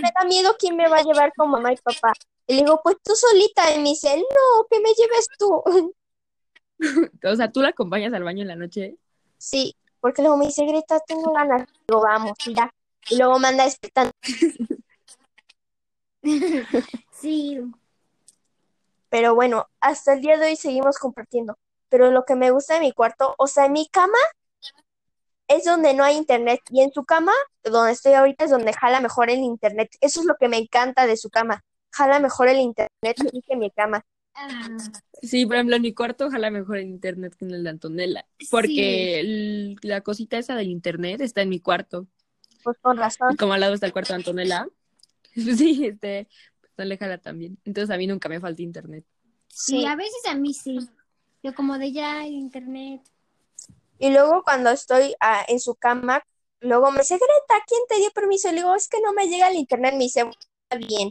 da 0.01 0.25
miedo 0.27 0.57
quién 0.59 0.77
me 0.77 0.89
va 0.89 0.99
a 0.99 1.03
llevar 1.03 1.33
con 1.37 1.51
mamá 1.51 1.73
y 1.73 1.77
papá. 1.77 2.13
Y 2.47 2.55
le 2.55 2.63
digo, 2.63 2.81
pues 2.83 2.97
tú 3.03 3.15
solita. 3.15 3.75
Y 3.75 3.79
me 3.79 3.91
dice, 3.91 4.17
no, 4.17 4.67
que 4.71 4.81
me 4.81 4.91
lleves 4.91 5.27
tú. 5.39 5.63
o 7.25 7.37
sea, 7.37 7.51
¿tú 7.51 7.63
la 7.63 7.69
acompañas 7.69 8.13
al 8.13 8.25
baño 8.25 8.43
en 8.43 8.49
la 8.49 8.57
noche? 8.57 8.97
Sí, 9.39 9.75
porque 10.01 10.23
luego 10.23 10.37
me 10.37 10.47
dice, 10.47 10.67
Greta, 10.67 11.01
tengo 11.01 11.33
ganas. 11.33 11.67
Digo, 11.89 12.03
vamos, 12.03 12.37
ya. 12.55 12.73
Y 13.09 13.17
luego 13.17 13.39
manda 13.39 13.65
esperando. 13.65 14.13
sí. 17.13 17.61
Pero 19.17 19.35
bueno, 19.35 19.67
hasta 19.81 20.13
el 20.13 20.21
día 20.21 20.37
de 20.37 20.49
hoy 20.49 20.57
seguimos 20.57 20.99
compartiendo. 20.99 21.59
Pero 21.89 22.11
lo 22.11 22.27
que 22.27 22.35
me 22.35 22.51
gusta 22.51 22.75
de 22.75 22.81
mi 22.81 22.93
cuarto, 22.93 23.35
o 23.39 23.47
sea, 23.47 23.65
en 23.65 23.73
mi 23.73 23.89
cama 23.89 24.19
es 25.49 25.65
donde 25.65 25.95
no 25.95 26.05
hay 26.05 26.19
internet 26.19 26.61
y 26.69 26.83
en 26.83 26.93
su 26.93 27.03
cama, 27.07 27.33
donde 27.65 27.93
estoy 27.93 28.13
ahorita, 28.13 28.45
es 28.45 28.51
donde 28.51 28.75
jala 28.75 29.01
mejor 29.01 29.31
el 29.31 29.39
internet. 29.39 29.89
Eso 30.03 30.21
es 30.21 30.27
lo 30.27 30.35
que 30.37 30.51
me 30.51 30.59
encanta 30.59 31.07
de 31.07 31.17
su 31.17 31.31
cama. 31.31 31.65
Jala 31.93 32.21
mejor 32.21 32.49
el 32.49 32.59
internet 32.59 33.17
que 33.49 33.57
mi 33.57 33.71
cama. 33.71 34.05
Sí, 35.23 35.47
por 35.47 35.55
ejemplo, 35.57 35.77
en 35.77 35.83
mi 35.83 35.95
cuarto 35.95 36.31
jala 36.31 36.51
mejor 36.51 36.77
el 36.77 36.85
internet 36.85 37.37
que 37.39 37.47
en 37.47 37.53
el 37.53 37.65
de 37.65 37.71
Antonella. 37.71 38.27
Porque 38.51 39.77
la 39.81 40.03
cosita 40.03 40.37
esa 40.37 40.57
del 40.57 40.69
internet 40.69 41.23
está 41.23 41.41
en 41.41 41.49
mi 41.49 41.61
cuarto. 41.61 42.07
Pues 42.63 42.77
con 42.83 42.99
razón. 42.99 43.35
como 43.37 43.55
al 43.55 43.61
lado 43.61 43.73
está 43.73 43.87
el 43.87 43.95
cuarto 43.95 44.13
de 44.13 44.17
Antonella. 44.17 44.69
sí, 45.57 45.87
este, 45.87 46.29
pues 46.77 46.87
no 46.87 46.89
le 46.91 46.99
jala 46.99 47.19
también. 47.19 47.59
Entonces 47.65 47.93
a 47.93 47.99
mí 47.99 48.07
nunca 48.07 48.29
me 48.29 48.39
falta 48.39 48.63
internet. 48.63 49.05
Sí, 49.49 49.87
a 49.87 49.97
veces 49.97 50.21
a 50.29 50.35
mí 50.35 50.53
sí. 50.53 50.79
Yo 51.43 51.55
como 51.55 51.79
de 51.79 51.93
ya 51.93 52.27
el 52.27 52.35
internet. 52.35 53.03
Y 53.99 54.11
luego 54.11 54.43
cuando 54.43 54.71
estoy 54.71 55.15
ah, 55.21 55.45
en 55.49 55.59
su 55.59 55.75
cama, 55.75 56.23
luego 56.61 56.91
me 56.91 56.99
dice, 56.99 57.15
Greta, 57.15 57.65
¿quién 57.67 57.81
te 57.89 57.97
dio 57.97 58.11
permiso? 58.11 58.49
Y 58.49 58.53
le 58.53 58.59
digo, 58.59 58.75
es 58.75 58.89
que 58.89 59.01
no 59.01 59.13
me 59.15 59.29
llega 59.29 59.49
el 59.49 59.57
internet. 59.57 59.95
Me 59.95 60.05
dice, 60.05 60.31
está 60.69 60.87
bien. 60.87 61.11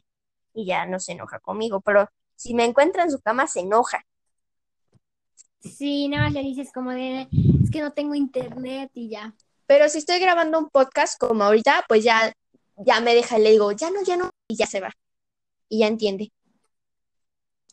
Y 0.53 0.65
ya 0.65 0.85
no 0.85 0.99
se 0.99 1.13
enoja 1.13 1.39
conmigo, 1.39 1.81
pero 1.81 2.07
si 2.35 2.53
me 2.53 2.63
encuentra 2.63 3.03
en 3.03 3.11
su 3.11 3.19
cama, 3.19 3.47
se 3.47 3.61
enoja. 3.61 4.05
Sí, 5.61 6.07
nada 6.07 6.25
más 6.25 6.33
le 6.33 6.41
dices 6.41 6.71
como 6.71 6.91
de, 6.91 7.27
es 7.63 7.71
que 7.71 7.81
no 7.81 7.91
tengo 7.93 8.13
internet 8.13 8.91
y 8.93 9.09
ya. 9.09 9.35
Pero 9.65 9.89
si 9.89 9.97
estoy 9.97 10.19
grabando 10.19 10.59
un 10.59 10.69
podcast 10.69 11.19
como 11.19 11.43
ahorita, 11.43 11.85
pues 11.87 12.03
ya, 12.03 12.31
ya 12.77 13.01
me 13.01 13.15
deja 13.15 13.39
y 13.39 13.41
le 13.41 13.51
digo, 13.51 13.71
ya 13.71 13.89
no, 13.89 14.03
ya 14.03 14.15
no, 14.15 14.29
y 14.47 14.55
ya 14.55 14.67
se 14.67 14.79
va. 14.79 14.93
Y 15.75 15.79
ya 15.79 15.87
entiende. 15.87 16.31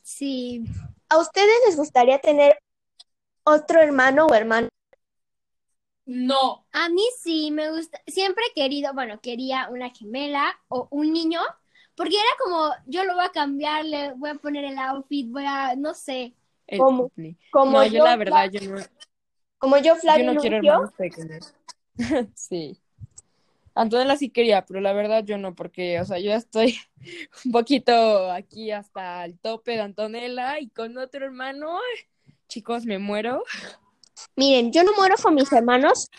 Sí. 0.02 0.64
¿A 1.08 1.18
ustedes 1.18 1.54
les 1.66 1.76
gustaría 1.76 2.18
tener 2.18 2.58
otro 3.44 3.80
hermano 3.80 4.26
o 4.26 4.34
hermana? 4.34 4.68
No. 6.04 6.66
A 6.72 6.88
mí 6.88 7.04
sí, 7.20 7.52
me 7.52 7.70
gusta. 7.70 8.02
Siempre 8.08 8.42
he 8.50 8.60
querido, 8.60 8.92
bueno, 8.92 9.20
quería 9.20 9.68
una 9.70 9.90
gemela 9.90 10.58
o 10.66 10.88
un 10.90 11.12
niño, 11.12 11.38
porque 11.94 12.16
era 12.16 12.30
como, 12.42 12.72
yo 12.86 13.04
lo 13.04 13.14
voy 13.14 13.24
a 13.24 13.30
cambiar, 13.30 13.84
le 13.84 14.14
voy 14.14 14.30
a 14.30 14.34
poner 14.34 14.64
el 14.64 14.78
outfit, 14.78 15.30
voy 15.30 15.44
a, 15.46 15.76
no 15.76 15.94
sé. 15.94 16.34
como, 16.76 17.08
como 17.52 17.70
no, 17.70 17.86
yo, 17.86 18.02
la 18.02 18.16
verdad, 18.16 18.50
yo 18.50 18.68
no. 18.68 18.82
Como 19.58 19.78
yo, 19.78 19.94
Flavio. 19.94 20.24
Yo 20.24 20.34
no 20.34 20.40
quiero 20.40 20.56
hermanos 20.56 20.92
pequeños. 20.94 21.54
sí. 22.34 22.81
Antonella 23.74 24.16
sí 24.16 24.30
quería, 24.30 24.64
pero 24.64 24.80
la 24.80 24.92
verdad 24.92 25.24
yo 25.24 25.38
no, 25.38 25.54
porque, 25.54 26.00
o 26.00 26.04
sea, 26.04 26.18
yo 26.18 26.32
estoy 26.32 26.78
un 27.44 27.52
poquito 27.52 28.30
aquí 28.30 28.70
hasta 28.70 29.24
el 29.24 29.38
tope 29.38 29.72
de 29.72 29.80
Antonella 29.80 30.60
y 30.60 30.68
con 30.70 30.96
otro 30.98 31.24
hermano, 31.24 31.78
chicos, 32.48 32.84
me 32.84 32.98
muero. 32.98 33.44
Miren, 34.36 34.72
yo 34.72 34.84
no 34.84 34.92
muero 34.96 35.16
con 35.22 35.34
mis 35.34 35.52
hermanos. 35.52 36.10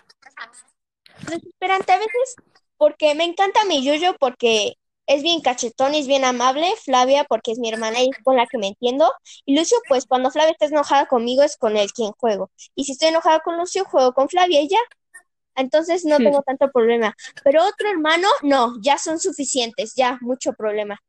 Desesperante 1.30 1.92
a 1.92 1.98
veces, 1.98 2.36
porque 2.78 3.16
me 3.16 3.24
encanta 3.24 3.66
mi 3.66 3.84
Yuyo, 3.84 4.16
porque 4.20 4.74
es 5.08 5.22
bien 5.22 5.42
cachetón 5.42 5.96
es 5.96 6.08
bien 6.08 6.26
amable. 6.26 6.68
Flavia, 6.84 7.26
porque 7.26 7.52
es 7.52 7.60
mi 7.60 7.70
hermana 7.70 8.02
y 8.02 8.10
es 8.10 8.18
con 8.24 8.36
la 8.38 8.48
que 8.48 8.58
me 8.58 8.68
entiendo. 8.68 9.12
Y 9.46 9.56
Lucio, 9.58 9.78
pues 9.88 10.06
cuando 10.06 10.32
Flavia 10.32 10.52
está 10.52 10.66
enojada 10.66 11.08
conmigo 11.08 11.44
es 11.44 11.58
con 11.58 11.78
él 11.78 11.92
quien 11.94 12.12
juego. 12.14 12.52
Y 12.76 12.86
si 12.86 12.94
estoy 12.94 13.10
enojada 13.10 13.40
con 13.42 13.58
Lucio, 13.58 13.86
juego 13.86 14.14
con 14.14 14.30
Flavia 14.30 14.62
y 14.62 14.70
ya. 14.70 14.80
Entonces 15.56 16.06
no 16.06 16.18
tengo 16.18 16.42
tanto 16.42 16.72
problema. 16.72 17.16
Pero 17.44 17.66
otro 17.66 17.90
hermano, 17.90 18.28
no, 18.42 18.80
ya 18.82 18.98
son 18.98 19.20
suficientes, 19.20 19.94
ya, 19.96 20.18
mucho 20.22 20.54
problema. 20.54 21.00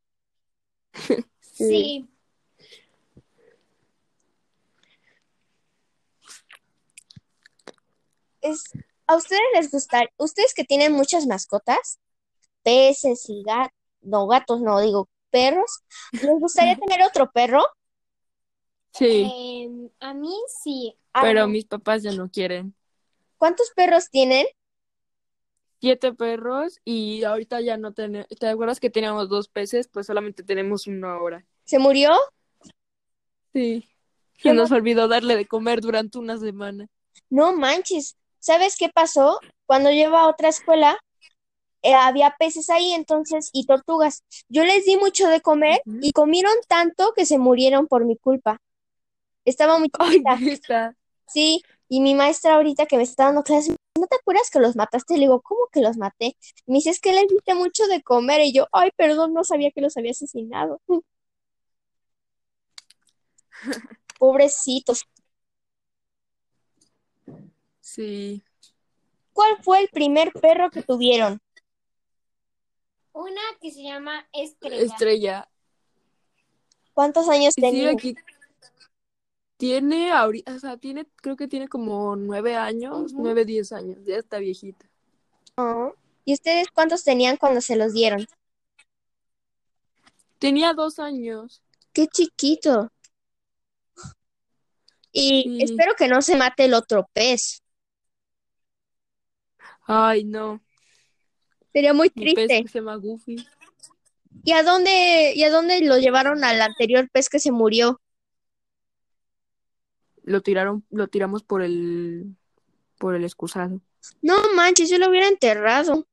sí. 1.41 2.07
Es, 8.41 8.63
¿A 9.07 9.15
ustedes 9.15 9.41
les 9.53 9.71
gusta, 9.71 10.03
ustedes 10.17 10.53
que 10.53 10.63
tienen 10.63 10.91
muchas 10.93 11.25
mascotas, 11.25 11.99
peces 12.63 13.27
y 13.29 13.43
gatos, 13.43 13.73
no 14.01 14.27
gatos, 14.27 14.61
no 14.61 14.79
digo 14.81 15.09
perros, 15.31 15.83
¿les 16.11 16.39
gustaría 16.39 16.75
tener 16.87 17.03
otro 17.03 17.31
perro? 17.31 17.63
Sí. 18.93 19.29
Em, 19.65 19.89
a 19.99 20.13
mí 20.13 20.33
sí. 20.61 20.95
Pero 21.21 21.47
mis 21.47 21.65
papás 21.65 22.03
ya 22.03 22.11
no 22.11 22.29
quieren. 22.29 22.73
¿Cuántos 23.37 23.71
perros 23.75 24.09
tienen? 24.09 24.45
Siete 25.79 26.13
perros 26.13 26.79
y 26.83 27.23
ahorita 27.23 27.61
ya 27.61 27.77
no 27.77 27.93
tenemos. 27.93 28.27
¿Te 28.27 28.47
acuerdas 28.47 28.79
que 28.79 28.89
teníamos 28.89 29.29
dos 29.29 29.49
peces? 29.49 29.87
Pues 29.87 30.07
solamente 30.07 30.43
tenemos 30.43 30.87
uno 30.87 31.09
ahora. 31.09 31.45
¿Se 31.65 31.79
murió? 31.79 32.13
Sí. 33.53 33.87
Se 34.37 34.53
nos 34.53 34.71
olvidó 34.71 35.07
darle 35.07 35.35
de 35.35 35.45
comer 35.47 35.81
durante 35.81 36.17
una 36.17 36.37
semana. 36.37 36.87
No 37.29 37.55
manches. 37.55 38.17
¿Sabes 38.39 38.75
qué 38.77 38.89
pasó? 38.89 39.39
Cuando 39.65 39.91
llevo 39.91 40.17
a 40.17 40.27
otra 40.27 40.49
escuela, 40.49 40.97
eh, 41.81 41.93
había 41.93 42.35
peces 42.37 42.69
ahí 42.69 42.91
entonces 42.93 43.49
y 43.53 43.65
tortugas. 43.65 44.23
Yo 44.49 44.63
les 44.63 44.85
di 44.85 44.97
mucho 44.97 45.27
de 45.27 45.41
comer 45.41 45.81
y 46.01 46.11
comieron 46.11 46.53
tanto 46.67 47.13
que 47.15 47.25
se 47.25 47.37
murieron 47.37 47.87
por 47.87 48.05
mi 48.05 48.17
culpa. 48.17 48.59
Estaba 49.45 49.77
muy 49.77 49.89
chiquita. 49.89 50.95
Sí, 51.27 51.63
y 51.87 52.01
mi 52.01 52.15
maestra 52.15 52.55
ahorita 52.55 52.85
que 52.85 52.97
me 52.97 53.03
está 53.03 53.25
dando 53.25 53.43
clases, 53.43 53.75
¿no 53.99 54.07
te 54.07 54.15
acuerdas 54.15 54.49
que 54.49 54.59
los 54.59 54.75
mataste? 54.75 55.15
Le 55.15 55.21
digo, 55.21 55.41
¿cómo 55.41 55.67
que 55.71 55.81
los 55.81 55.97
maté? 55.97 56.35
Me 56.65 56.75
dice, 56.75 56.89
es 56.89 56.99
que 56.99 57.13
les 57.13 57.27
diste 57.27 57.53
mucho 57.53 57.87
de 57.87 58.01
comer. 58.01 58.41
Y 58.41 58.53
yo, 58.53 58.67
ay, 58.71 58.91
perdón, 58.95 59.33
no 59.33 59.43
sabía 59.43 59.71
que 59.71 59.81
los 59.81 59.95
había 59.97 60.11
asesinado. 60.11 60.81
Pobrecitos. 64.19 65.05
Sí. 67.81 68.43
¿Cuál 69.33 69.57
fue 69.63 69.81
el 69.81 69.89
primer 69.89 70.31
perro 70.33 70.69
que 70.71 70.81
tuvieron? 70.81 71.39
Una 73.13 73.41
que 73.61 73.71
se 73.71 73.83
llama 73.83 74.27
Estrella. 74.33 74.83
Estrella. 74.83 75.49
¿Cuántos 76.93 77.29
años 77.29 77.53
tenía? 77.55 77.93
Tiene 79.57 80.11
ahorita, 80.11 80.55
o 80.55 80.59
sea, 80.59 80.77
tiene, 80.77 81.07
creo 81.15 81.37
que 81.37 81.47
tiene 81.47 81.67
como 81.67 82.15
nueve 82.15 82.55
años, 82.55 83.13
nueve, 83.13 83.45
diez 83.45 83.71
años, 83.71 83.99
ya 84.05 84.17
está 84.17 84.37
viejita. 84.37 84.85
Oh. 85.55 85.93
¿Y 86.25 86.33
ustedes 86.33 86.67
cuántos 86.73 87.03
tenían 87.03 87.37
cuando 87.37 87.61
se 87.61 87.75
los 87.75 87.93
dieron? 87.93 88.27
Tenía 90.39 90.73
dos 90.73 90.99
años. 90.99 91.61
Qué 91.93 92.07
chiquito. 92.07 92.91
Y 95.11 95.63
espero 95.63 95.93
que 95.95 96.09
no 96.09 96.21
se 96.21 96.35
mate 96.35 96.65
el 96.65 96.73
otro 96.73 97.09
pez. 97.13 97.63
Ay, 99.87 100.25
no. 100.25 100.59
Sería 101.71 101.93
muy 101.93 102.09
triste. 102.09 102.47
pez 102.47 102.71
se 102.71 102.79
llama 102.79 102.97
Goofy. 102.97 103.47
¿Y 104.43 104.51
a 104.51 104.63
dónde, 104.63 105.33
y 105.33 105.43
a 105.43 105.49
dónde 105.49 105.79
lo 105.81 105.97
llevaron 105.97 106.43
al 106.43 106.61
anterior 106.61 107.09
pez 107.11 107.29
que 107.29 107.39
se 107.39 107.51
murió? 107.51 108.01
Lo 110.25 110.41
tiraron, 110.41 110.83
lo 110.89 111.07
tiramos 111.07 111.43
por 111.43 111.61
el, 111.61 112.35
por 112.97 113.15
el 113.15 113.23
excusado. 113.23 113.79
No 114.21 114.35
manches, 114.55 114.89
yo 114.89 114.97
lo 114.97 115.09
hubiera 115.09 115.27
enterrado. 115.27 116.07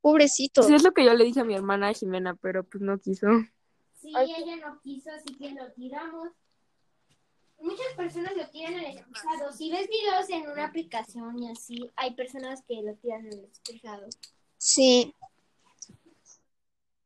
Pobrecito. 0.00 0.62
Sí, 0.62 0.74
es 0.74 0.82
lo 0.82 0.92
que 0.92 1.04
yo 1.04 1.14
le 1.14 1.24
dije 1.24 1.40
a 1.40 1.44
mi 1.44 1.54
hermana 1.54 1.92
Jimena, 1.92 2.34
pero 2.34 2.64
pues 2.64 2.82
no 2.82 2.98
quiso. 2.98 3.28
Sí, 4.00 4.12
ella 4.16 4.56
no 4.56 4.80
quiso, 4.80 5.10
así 5.10 5.34
que 5.36 5.52
lo 5.52 5.70
tiramos. 5.72 6.30
Muchas 7.60 7.94
personas 7.96 8.36
lo 8.36 8.48
tiran 8.48 8.74
en 8.74 8.84
el 8.84 8.98
excusado. 8.98 9.52
Si 9.52 9.70
ves 9.70 9.88
videos 9.88 10.28
en 10.30 10.50
una 10.50 10.64
aplicación 10.64 11.38
y 11.38 11.50
así, 11.50 11.90
hay 11.94 12.14
personas 12.14 12.64
que 12.66 12.82
lo 12.82 12.94
tiran 12.96 13.26
en 13.26 13.32
el 13.34 13.44
excusado. 13.44 14.08
Sí. 14.56 15.14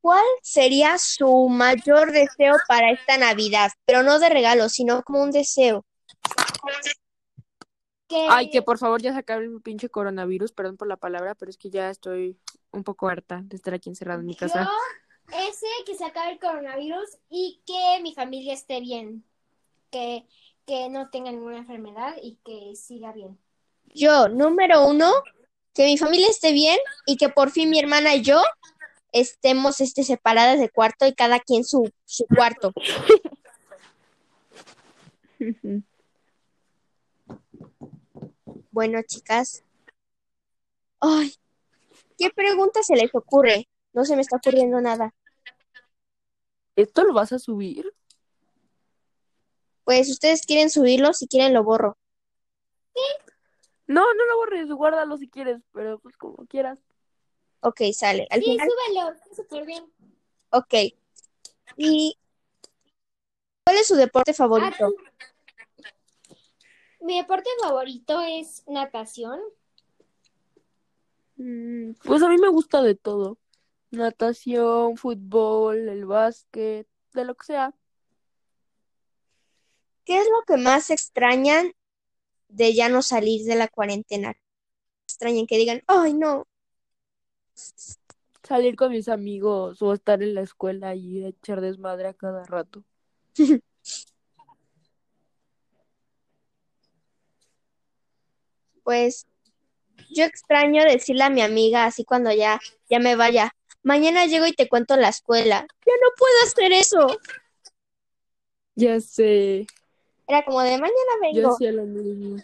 ¿Cuál 0.00 0.24
sería 0.40 0.96
su 0.98 1.48
mayor 1.48 2.12
deseo 2.12 2.54
para 2.68 2.92
esta 2.92 3.18
Navidad? 3.18 3.72
Pero 3.84 4.02
no 4.02 4.18
de 4.18 4.30
regalo, 4.30 4.68
sino 4.68 5.02
como 5.02 5.22
un 5.22 5.32
deseo. 5.32 5.84
Ay, 8.28 8.50
que 8.50 8.62
por 8.62 8.78
favor 8.78 9.02
ya 9.02 9.12
se 9.12 9.18
acabe 9.18 9.44
el 9.44 9.60
pinche 9.60 9.88
coronavirus, 9.88 10.52
perdón 10.52 10.76
por 10.76 10.86
la 10.86 10.96
palabra, 10.96 11.34
pero 11.34 11.50
es 11.50 11.56
que 11.56 11.70
ya 11.70 11.90
estoy 11.90 12.38
un 12.70 12.84
poco 12.84 13.08
harta 13.08 13.42
de 13.44 13.56
estar 13.56 13.74
aquí 13.74 13.88
encerrada 13.88 14.20
en 14.20 14.26
mi 14.26 14.36
casa. 14.36 14.64
Yo, 14.64 15.38
ese 15.48 15.66
que 15.84 15.96
se 15.96 16.04
acabe 16.04 16.32
el 16.32 16.38
coronavirus 16.38 17.18
y 17.28 17.60
que 17.66 18.00
mi 18.02 18.14
familia 18.14 18.54
esté 18.54 18.80
bien. 18.80 19.24
que, 19.90 20.26
que 20.66 20.88
no 20.88 21.10
tenga 21.10 21.30
ninguna 21.30 21.58
enfermedad 21.58 22.16
y 22.22 22.38
que 22.44 22.74
siga 22.76 23.12
bien. 23.12 23.38
Yo, 23.94 24.28
número 24.28 24.86
uno, 24.86 25.12
que 25.74 25.84
mi 25.86 25.96
familia 25.96 26.28
esté 26.28 26.52
bien 26.52 26.78
y 27.06 27.16
que 27.16 27.28
por 27.28 27.50
fin 27.50 27.70
mi 27.70 27.78
hermana 27.78 28.14
y 28.14 28.22
yo 28.22 28.42
estemos 29.12 29.80
este, 29.80 30.02
separadas 30.02 30.58
de 30.58 30.68
cuarto 30.68 31.06
y 31.06 31.14
cada 31.14 31.40
quien 31.40 31.64
su, 31.64 31.90
su 32.04 32.26
cuarto. 32.26 32.72
Bueno, 38.76 39.00
chicas. 39.06 39.64
Ay, 41.00 41.32
¿qué 42.18 42.28
pregunta 42.28 42.82
se 42.82 42.94
les 42.94 43.08
ocurre? 43.14 43.70
No 43.94 44.04
se 44.04 44.16
me 44.16 44.20
está 44.20 44.36
ocurriendo 44.36 44.82
nada. 44.82 45.14
¿Esto 46.76 47.04
lo 47.04 47.14
vas 47.14 47.32
a 47.32 47.38
subir? 47.38 47.90
Pues 49.84 50.10
ustedes 50.10 50.42
quieren 50.42 50.68
subirlo, 50.68 51.14
si 51.14 51.26
quieren 51.26 51.54
lo 51.54 51.64
borro. 51.64 51.96
No, 53.86 54.02
no 54.12 54.26
lo 54.26 54.36
borres, 54.36 54.68
guárdalo 54.68 55.16
si 55.16 55.30
quieres, 55.30 55.62
pero 55.72 55.98
pues 56.00 56.18
como 56.18 56.44
quieras. 56.44 56.78
Ok, 57.60 57.80
sale. 57.94 58.28
Al 58.28 58.42
Sí, 58.42 58.50
final, 58.50 58.68
súbelo, 58.68 59.10
está 59.12 59.34
súper 59.36 59.64
bien. 59.64 59.90
ok. 60.50 60.74
¿Y 61.78 62.18
cuál 63.64 63.78
es 63.78 63.86
su 63.86 63.94
deporte 63.94 64.34
favorito? 64.34 64.92
Mi 67.06 67.18
deporte 67.18 67.48
favorito 67.62 68.20
es 68.20 68.64
natación. 68.66 69.38
Mm, 71.36 71.92
Pues 72.02 72.20
a 72.24 72.28
mí 72.28 72.36
me 72.38 72.48
gusta 72.48 72.82
de 72.82 72.96
todo. 72.96 73.38
Natación, 73.92 74.96
fútbol, 74.96 75.88
el 75.88 76.04
básquet, 76.04 76.88
de 77.14 77.24
lo 77.24 77.36
que 77.36 77.46
sea. 77.46 77.72
¿Qué 80.04 80.18
es 80.18 80.26
lo 80.26 80.42
que 80.48 80.60
más 80.60 80.90
extrañan 80.90 81.74
de 82.48 82.74
ya 82.74 82.88
no 82.88 83.02
salir 83.02 83.46
de 83.46 83.54
la 83.54 83.68
cuarentena? 83.68 84.34
Extrañan 85.04 85.46
que 85.46 85.58
digan, 85.58 85.82
ay, 85.86 86.12
no. 86.12 86.48
Salir 88.42 88.74
con 88.74 88.90
mis 88.90 89.08
amigos 89.08 89.80
o 89.80 89.92
estar 89.92 90.24
en 90.24 90.34
la 90.34 90.40
escuela 90.40 90.96
y 90.96 91.24
echar 91.24 91.60
desmadre 91.60 92.08
a 92.08 92.14
cada 92.14 92.44
rato. 92.44 92.82
Pues 98.86 99.26
yo 100.14 100.24
extraño 100.24 100.84
decirle 100.84 101.24
a 101.24 101.28
mi 101.28 101.42
amiga 101.42 101.86
así 101.86 102.04
cuando 102.04 102.30
ya, 102.32 102.60
ya 102.88 103.00
me 103.00 103.16
vaya. 103.16 103.52
Mañana 103.82 104.26
llego 104.26 104.46
y 104.46 104.52
te 104.52 104.68
cuento 104.68 104.96
la 104.96 105.08
escuela. 105.08 105.66
Ya 105.84 105.92
no 106.00 106.08
puedo 106.16 106.34
hacer 106.44 106.70
eso. 106.72 107.18
Ya 108.76 109.00
sé, 109.00 109.66
Era 110.28 110.44
como 110.44 110.60
de 110.62 110.78
mañana 110.78 110.92
yo 111.32 111.40
vengo. 111.42 111.54
hacía 111.54 111.72
lo 111.72 111.82
mismo. 111.82 112.36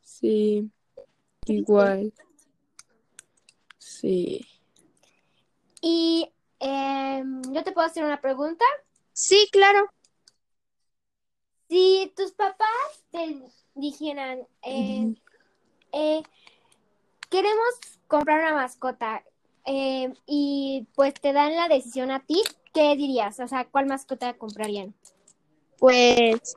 Sí, 0.00 0.70
igual. 1.44 2.14
Sí. 3.76 4.46
Y 5.82 6.32
em, 6.58 7.42
yo 7.52 7.62
te 7.62 7.72
puedo 7.72 7.86
hacer 7.86 8.02
una 8.02 8.22
pregunta. 8.22 8.64
Sí, 9.12 9.46
claro. 9.52 9.90
Si 11.68 12.10
tus 12.16 12.32
papás 12.32 13.04
te 13.10 13.26
dijeran, 13.76 14.40
eh, 14.62 15.14
eh, 15.92 16.22
queremos 17.30 17.74
comprar 18.06 18.40
una 18.40 18.54
mascota 18.54 19.22
eh, 19.64 20.12
y 20.26 20.86
pues 20.94 21.14
te 21.14 21.32
dan 21.32 21.54
la 21.54 21.68
decisión 21.68 22.10
a 22.10 22.20
ti, 22.20 22.42
¿qué 22.72 22.96
dirías? 22.96 23.38
O 23.40 23.48
sea, 23.48 23.66
¿cuál 23.66 23.86
mascota 23.86 24.34
comprarían? 24.34 24.94
Pues 25.78 26.56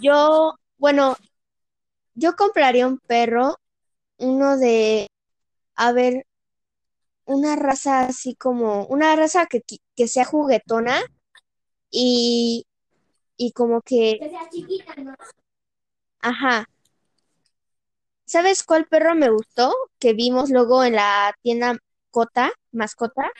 yo, 0.00 0.54
bueno, 0.78 1.16
yo 2.14 2.36
compraría 2.36 2.86
un 2.86 2.98
perro, 2.98 3.56
uno 4.18 4.58
de, 4.58 5.08
a 5.76 5.92
ver, 5.92 6.26
una 7.24 7.56
raza 7.56 8.00
así 8.00 8.34
como, 8.34 8.84
una 8.86 9.16
raza 9.16 9.46
que, 9.46 9.62
que 9.96 10.08
sea 10.08 10.24
juguetona 10.24 11.00
y, 11.90 12.66
y 13.36 13.52
como 13.52 13.80
que, 13.80 14.18
Que 14.20 14.30
sea 14.30 14.48
chiquita, 14.50 14.94
¿no? 14.96 15.14
Ajá. 16.22 16.66
¿Sabes 18.24 18.62
cuál 18.62 18.86
perro 18.86 19.14
me 19.14 19.28
gustó? 19.30 19.74
Que 19.98 20.12
vimos 20.12 20.50
luego 20.50 20.84
en 20.84 20.94
la 20.94 21.34
tienda 21.42 21.76
Cota, 22.10 22.52
mascota, 22.72 23.30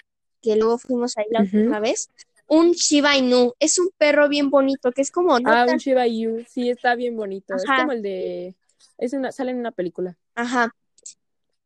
que 0.43 0.57
luego 0.57 0.79
fuimos 0.79 1.17
ahí 1.17 1.27
la 1.31 1.41
última 1.43 1.81
vez. 1.81 2.11
Un 2.47 2.73
Shiba 2.73 3.17
Inu. 3.17 3.53
Es 3.61 3.79
un 3.79 3.91
perro 3.97 4.29
bien 4.29 4.51
bonito, 4.51 4.91
que 4.91 5.03
es 5.03 5.11
como 5.13 5.39
no 5.39 5.51
Ah, 5.51 5.65
tan, 5.67 5.75
un 5.75 5.79
Shiba 5.79 6.07
Inu, 6.09 6.45
sí, 6.49 6.71
está 6.71 6.97
bien 6.97 7.17
bonito. 7.17 7.55
Es 7.55 7.65
como 7.65 7.93
el 7.93 8.03
de... 8.03 8.57
Es 8.99 9.13
una... 9.13 9.31
Sale 9.33 9.53
en 9.53 9.59
una 9.59 9.71
película. 9.73 10.17
ajá. 10.35 10.75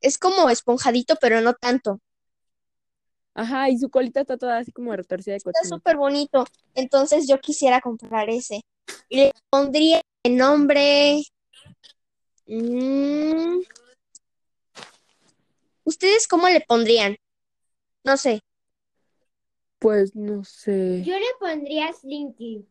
Es 0.01 0.19
como 0.19 0.51
esponjadito, 0.51 1.17
pero 1.19 1.41
no 1.41 1.55
tanto. 1.55 1.99
Ajá, 3.33 3.71
y 3.71 3.79
su 3.79 3.89
colita 3.89 4.21
está 4.21 4.37
toda 4.37 4.59
así 4.59 4.71
como 4.71 4.95
retorcida 4.95 5.33
de 5.33 5.39
Está 5.39 5.51
cochino. 5.53 5.77
súper 5.77 5.97
bonito. 5.97 6.45
Entonces 6.75 7.27
yo 7.27 7.41
quisiera 7.41 7.81
comprar 7.81 8.29
ese. 8.29 8.61
Y 9.09 9.17
le 9.17 9.33
pondría 9.49 10.03
el 10.25 10.37
nombre. 10.37 11.23
mm, 12.47 13.61
¿Ustedes 15.85 16.27
cómo 16.27 16.49
le 16.49 16.63
pondrían? 16.63 17.17
No 18.05 18.17
sé. 18.17 18.41
Pues 19.79 20.17
no 20.17 20.43
sé. 20.45 21.03
Yo 21.05 21.15
le 21.19 21.27
pondría 21.39 21.93
Slinky. 21.93 22.67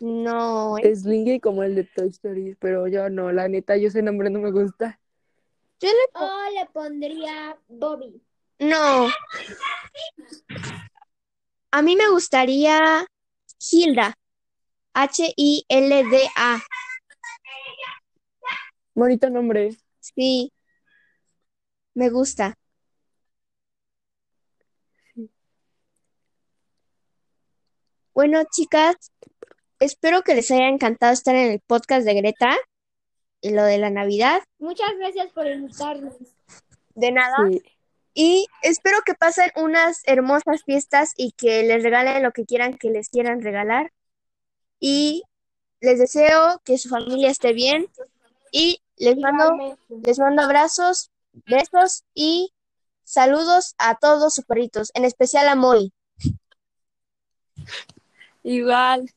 No. 0.00 0.76
¿eh? 0.76 0.94
Slinky 0.94 1.40
como 1.40 1.62
el 1.62 1.74
de 1.74 1.84
Toy 1.84 2.08
Story, 2.08 2.54
pero 2.60 2.86
yo 2.86 3.08
no, 3.08 3.32
la 3.32 3.48
neta, 3.48 3.78
yo 3.78 3.88
ese 3.88 4.02
nombre 4.02 4.28
no 4.28 4.40
me 4.40 4.52
gusta. 4.52 5.00
Yo 5.80 5.88
le 5.88 6.60
le 6.60 6.66
pondría 6.66 7.58
Bobby. 7.68 8.22
No. 8.58 9.08
A 11.70 11.82
mí 11.82 11.96
me 11.96 12.08
gustaría 12.10 13.06
Hilda. 13.70 14.14
H-I-L-D-A. 14.98 16.62
Bonito 18.94 19.28
nombre. 19.28 19.76
Sí. 20.00 20.50
Me 21.92 22.08
gusta. 22.08 22.54
Bueno, 28.14 28.42
chicas, 28.50 28.96
espero 29.80 30.22
que 30.22 30.34
les 30.34 30.50
haya 30.50 30.68
encantado 30.68 31.12
estar 31.12 31.34
en 31.34 31.52
el 31.52 31.60
podcast 31.60 32.06
de 32.06 32.14
Greta 32.14 32.56
y 33.42 33.50
lo 33.50 33.64
de 33.64 33.76
la 33.76 33.90
Navidad. 33.90 34.42
Muchas 34.58 34.96
gracias 34.96 35.30
por 35.32 35.46
invitarnos. 35.46 36.14
De 36.94 37.12
nada. 37.12 37.36
Sí. 37.50 37.62
Y 38.14 38.46
espero 38.62 39.00
que 39.04 39.12
pasen 39.12 39.50
unas 39.56 40.00
hermosas 40.06 40.64
fiestas 40.64 41.12
y 41.18 41.32
que 41.32 41.64
les 41.64 41.82
regalen 41.82 42.22
lo 42.22 42.32
que 42.32 42.46
quieran 42.46 42.78
que 42.78 42.88
les 42.88 43.10
quieran 43.10 43.42
regalar. 43.42 43.92
Y 44.80 45.22
les 45.80 45.98
deseo 45.98 46.60
que 46.64 46.78
su 46.78 46.88
familia 46.88 47.30
esté 47.30 47.52
bien 47.52 47.88
y 48.52 48.80
les 48.96 49.16
mando, 49.16 49.76
les 49.88 50.18
mando 50.18 50.42
abrazos, 50.42 51.10
besos 51.46 52.04
y 52.14 52.52
saludos 53.04 53.74
a 53.78 53.96
todos 53.96 54.34
sus 54.34 54.44
perritos, 54.44 54.90
en 54.94 55.04
especial 55.04 55.48
a 55.48 55.54
Molly. 55.54 55.92
Igual. 58.42 59.10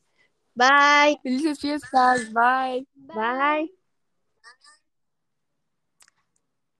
Bye. 0.54 1.18
Felices 1.22 1.58
fiestas. 1.60 2.32
Bye. 2.32 2.86
Bye. 2.94 3.72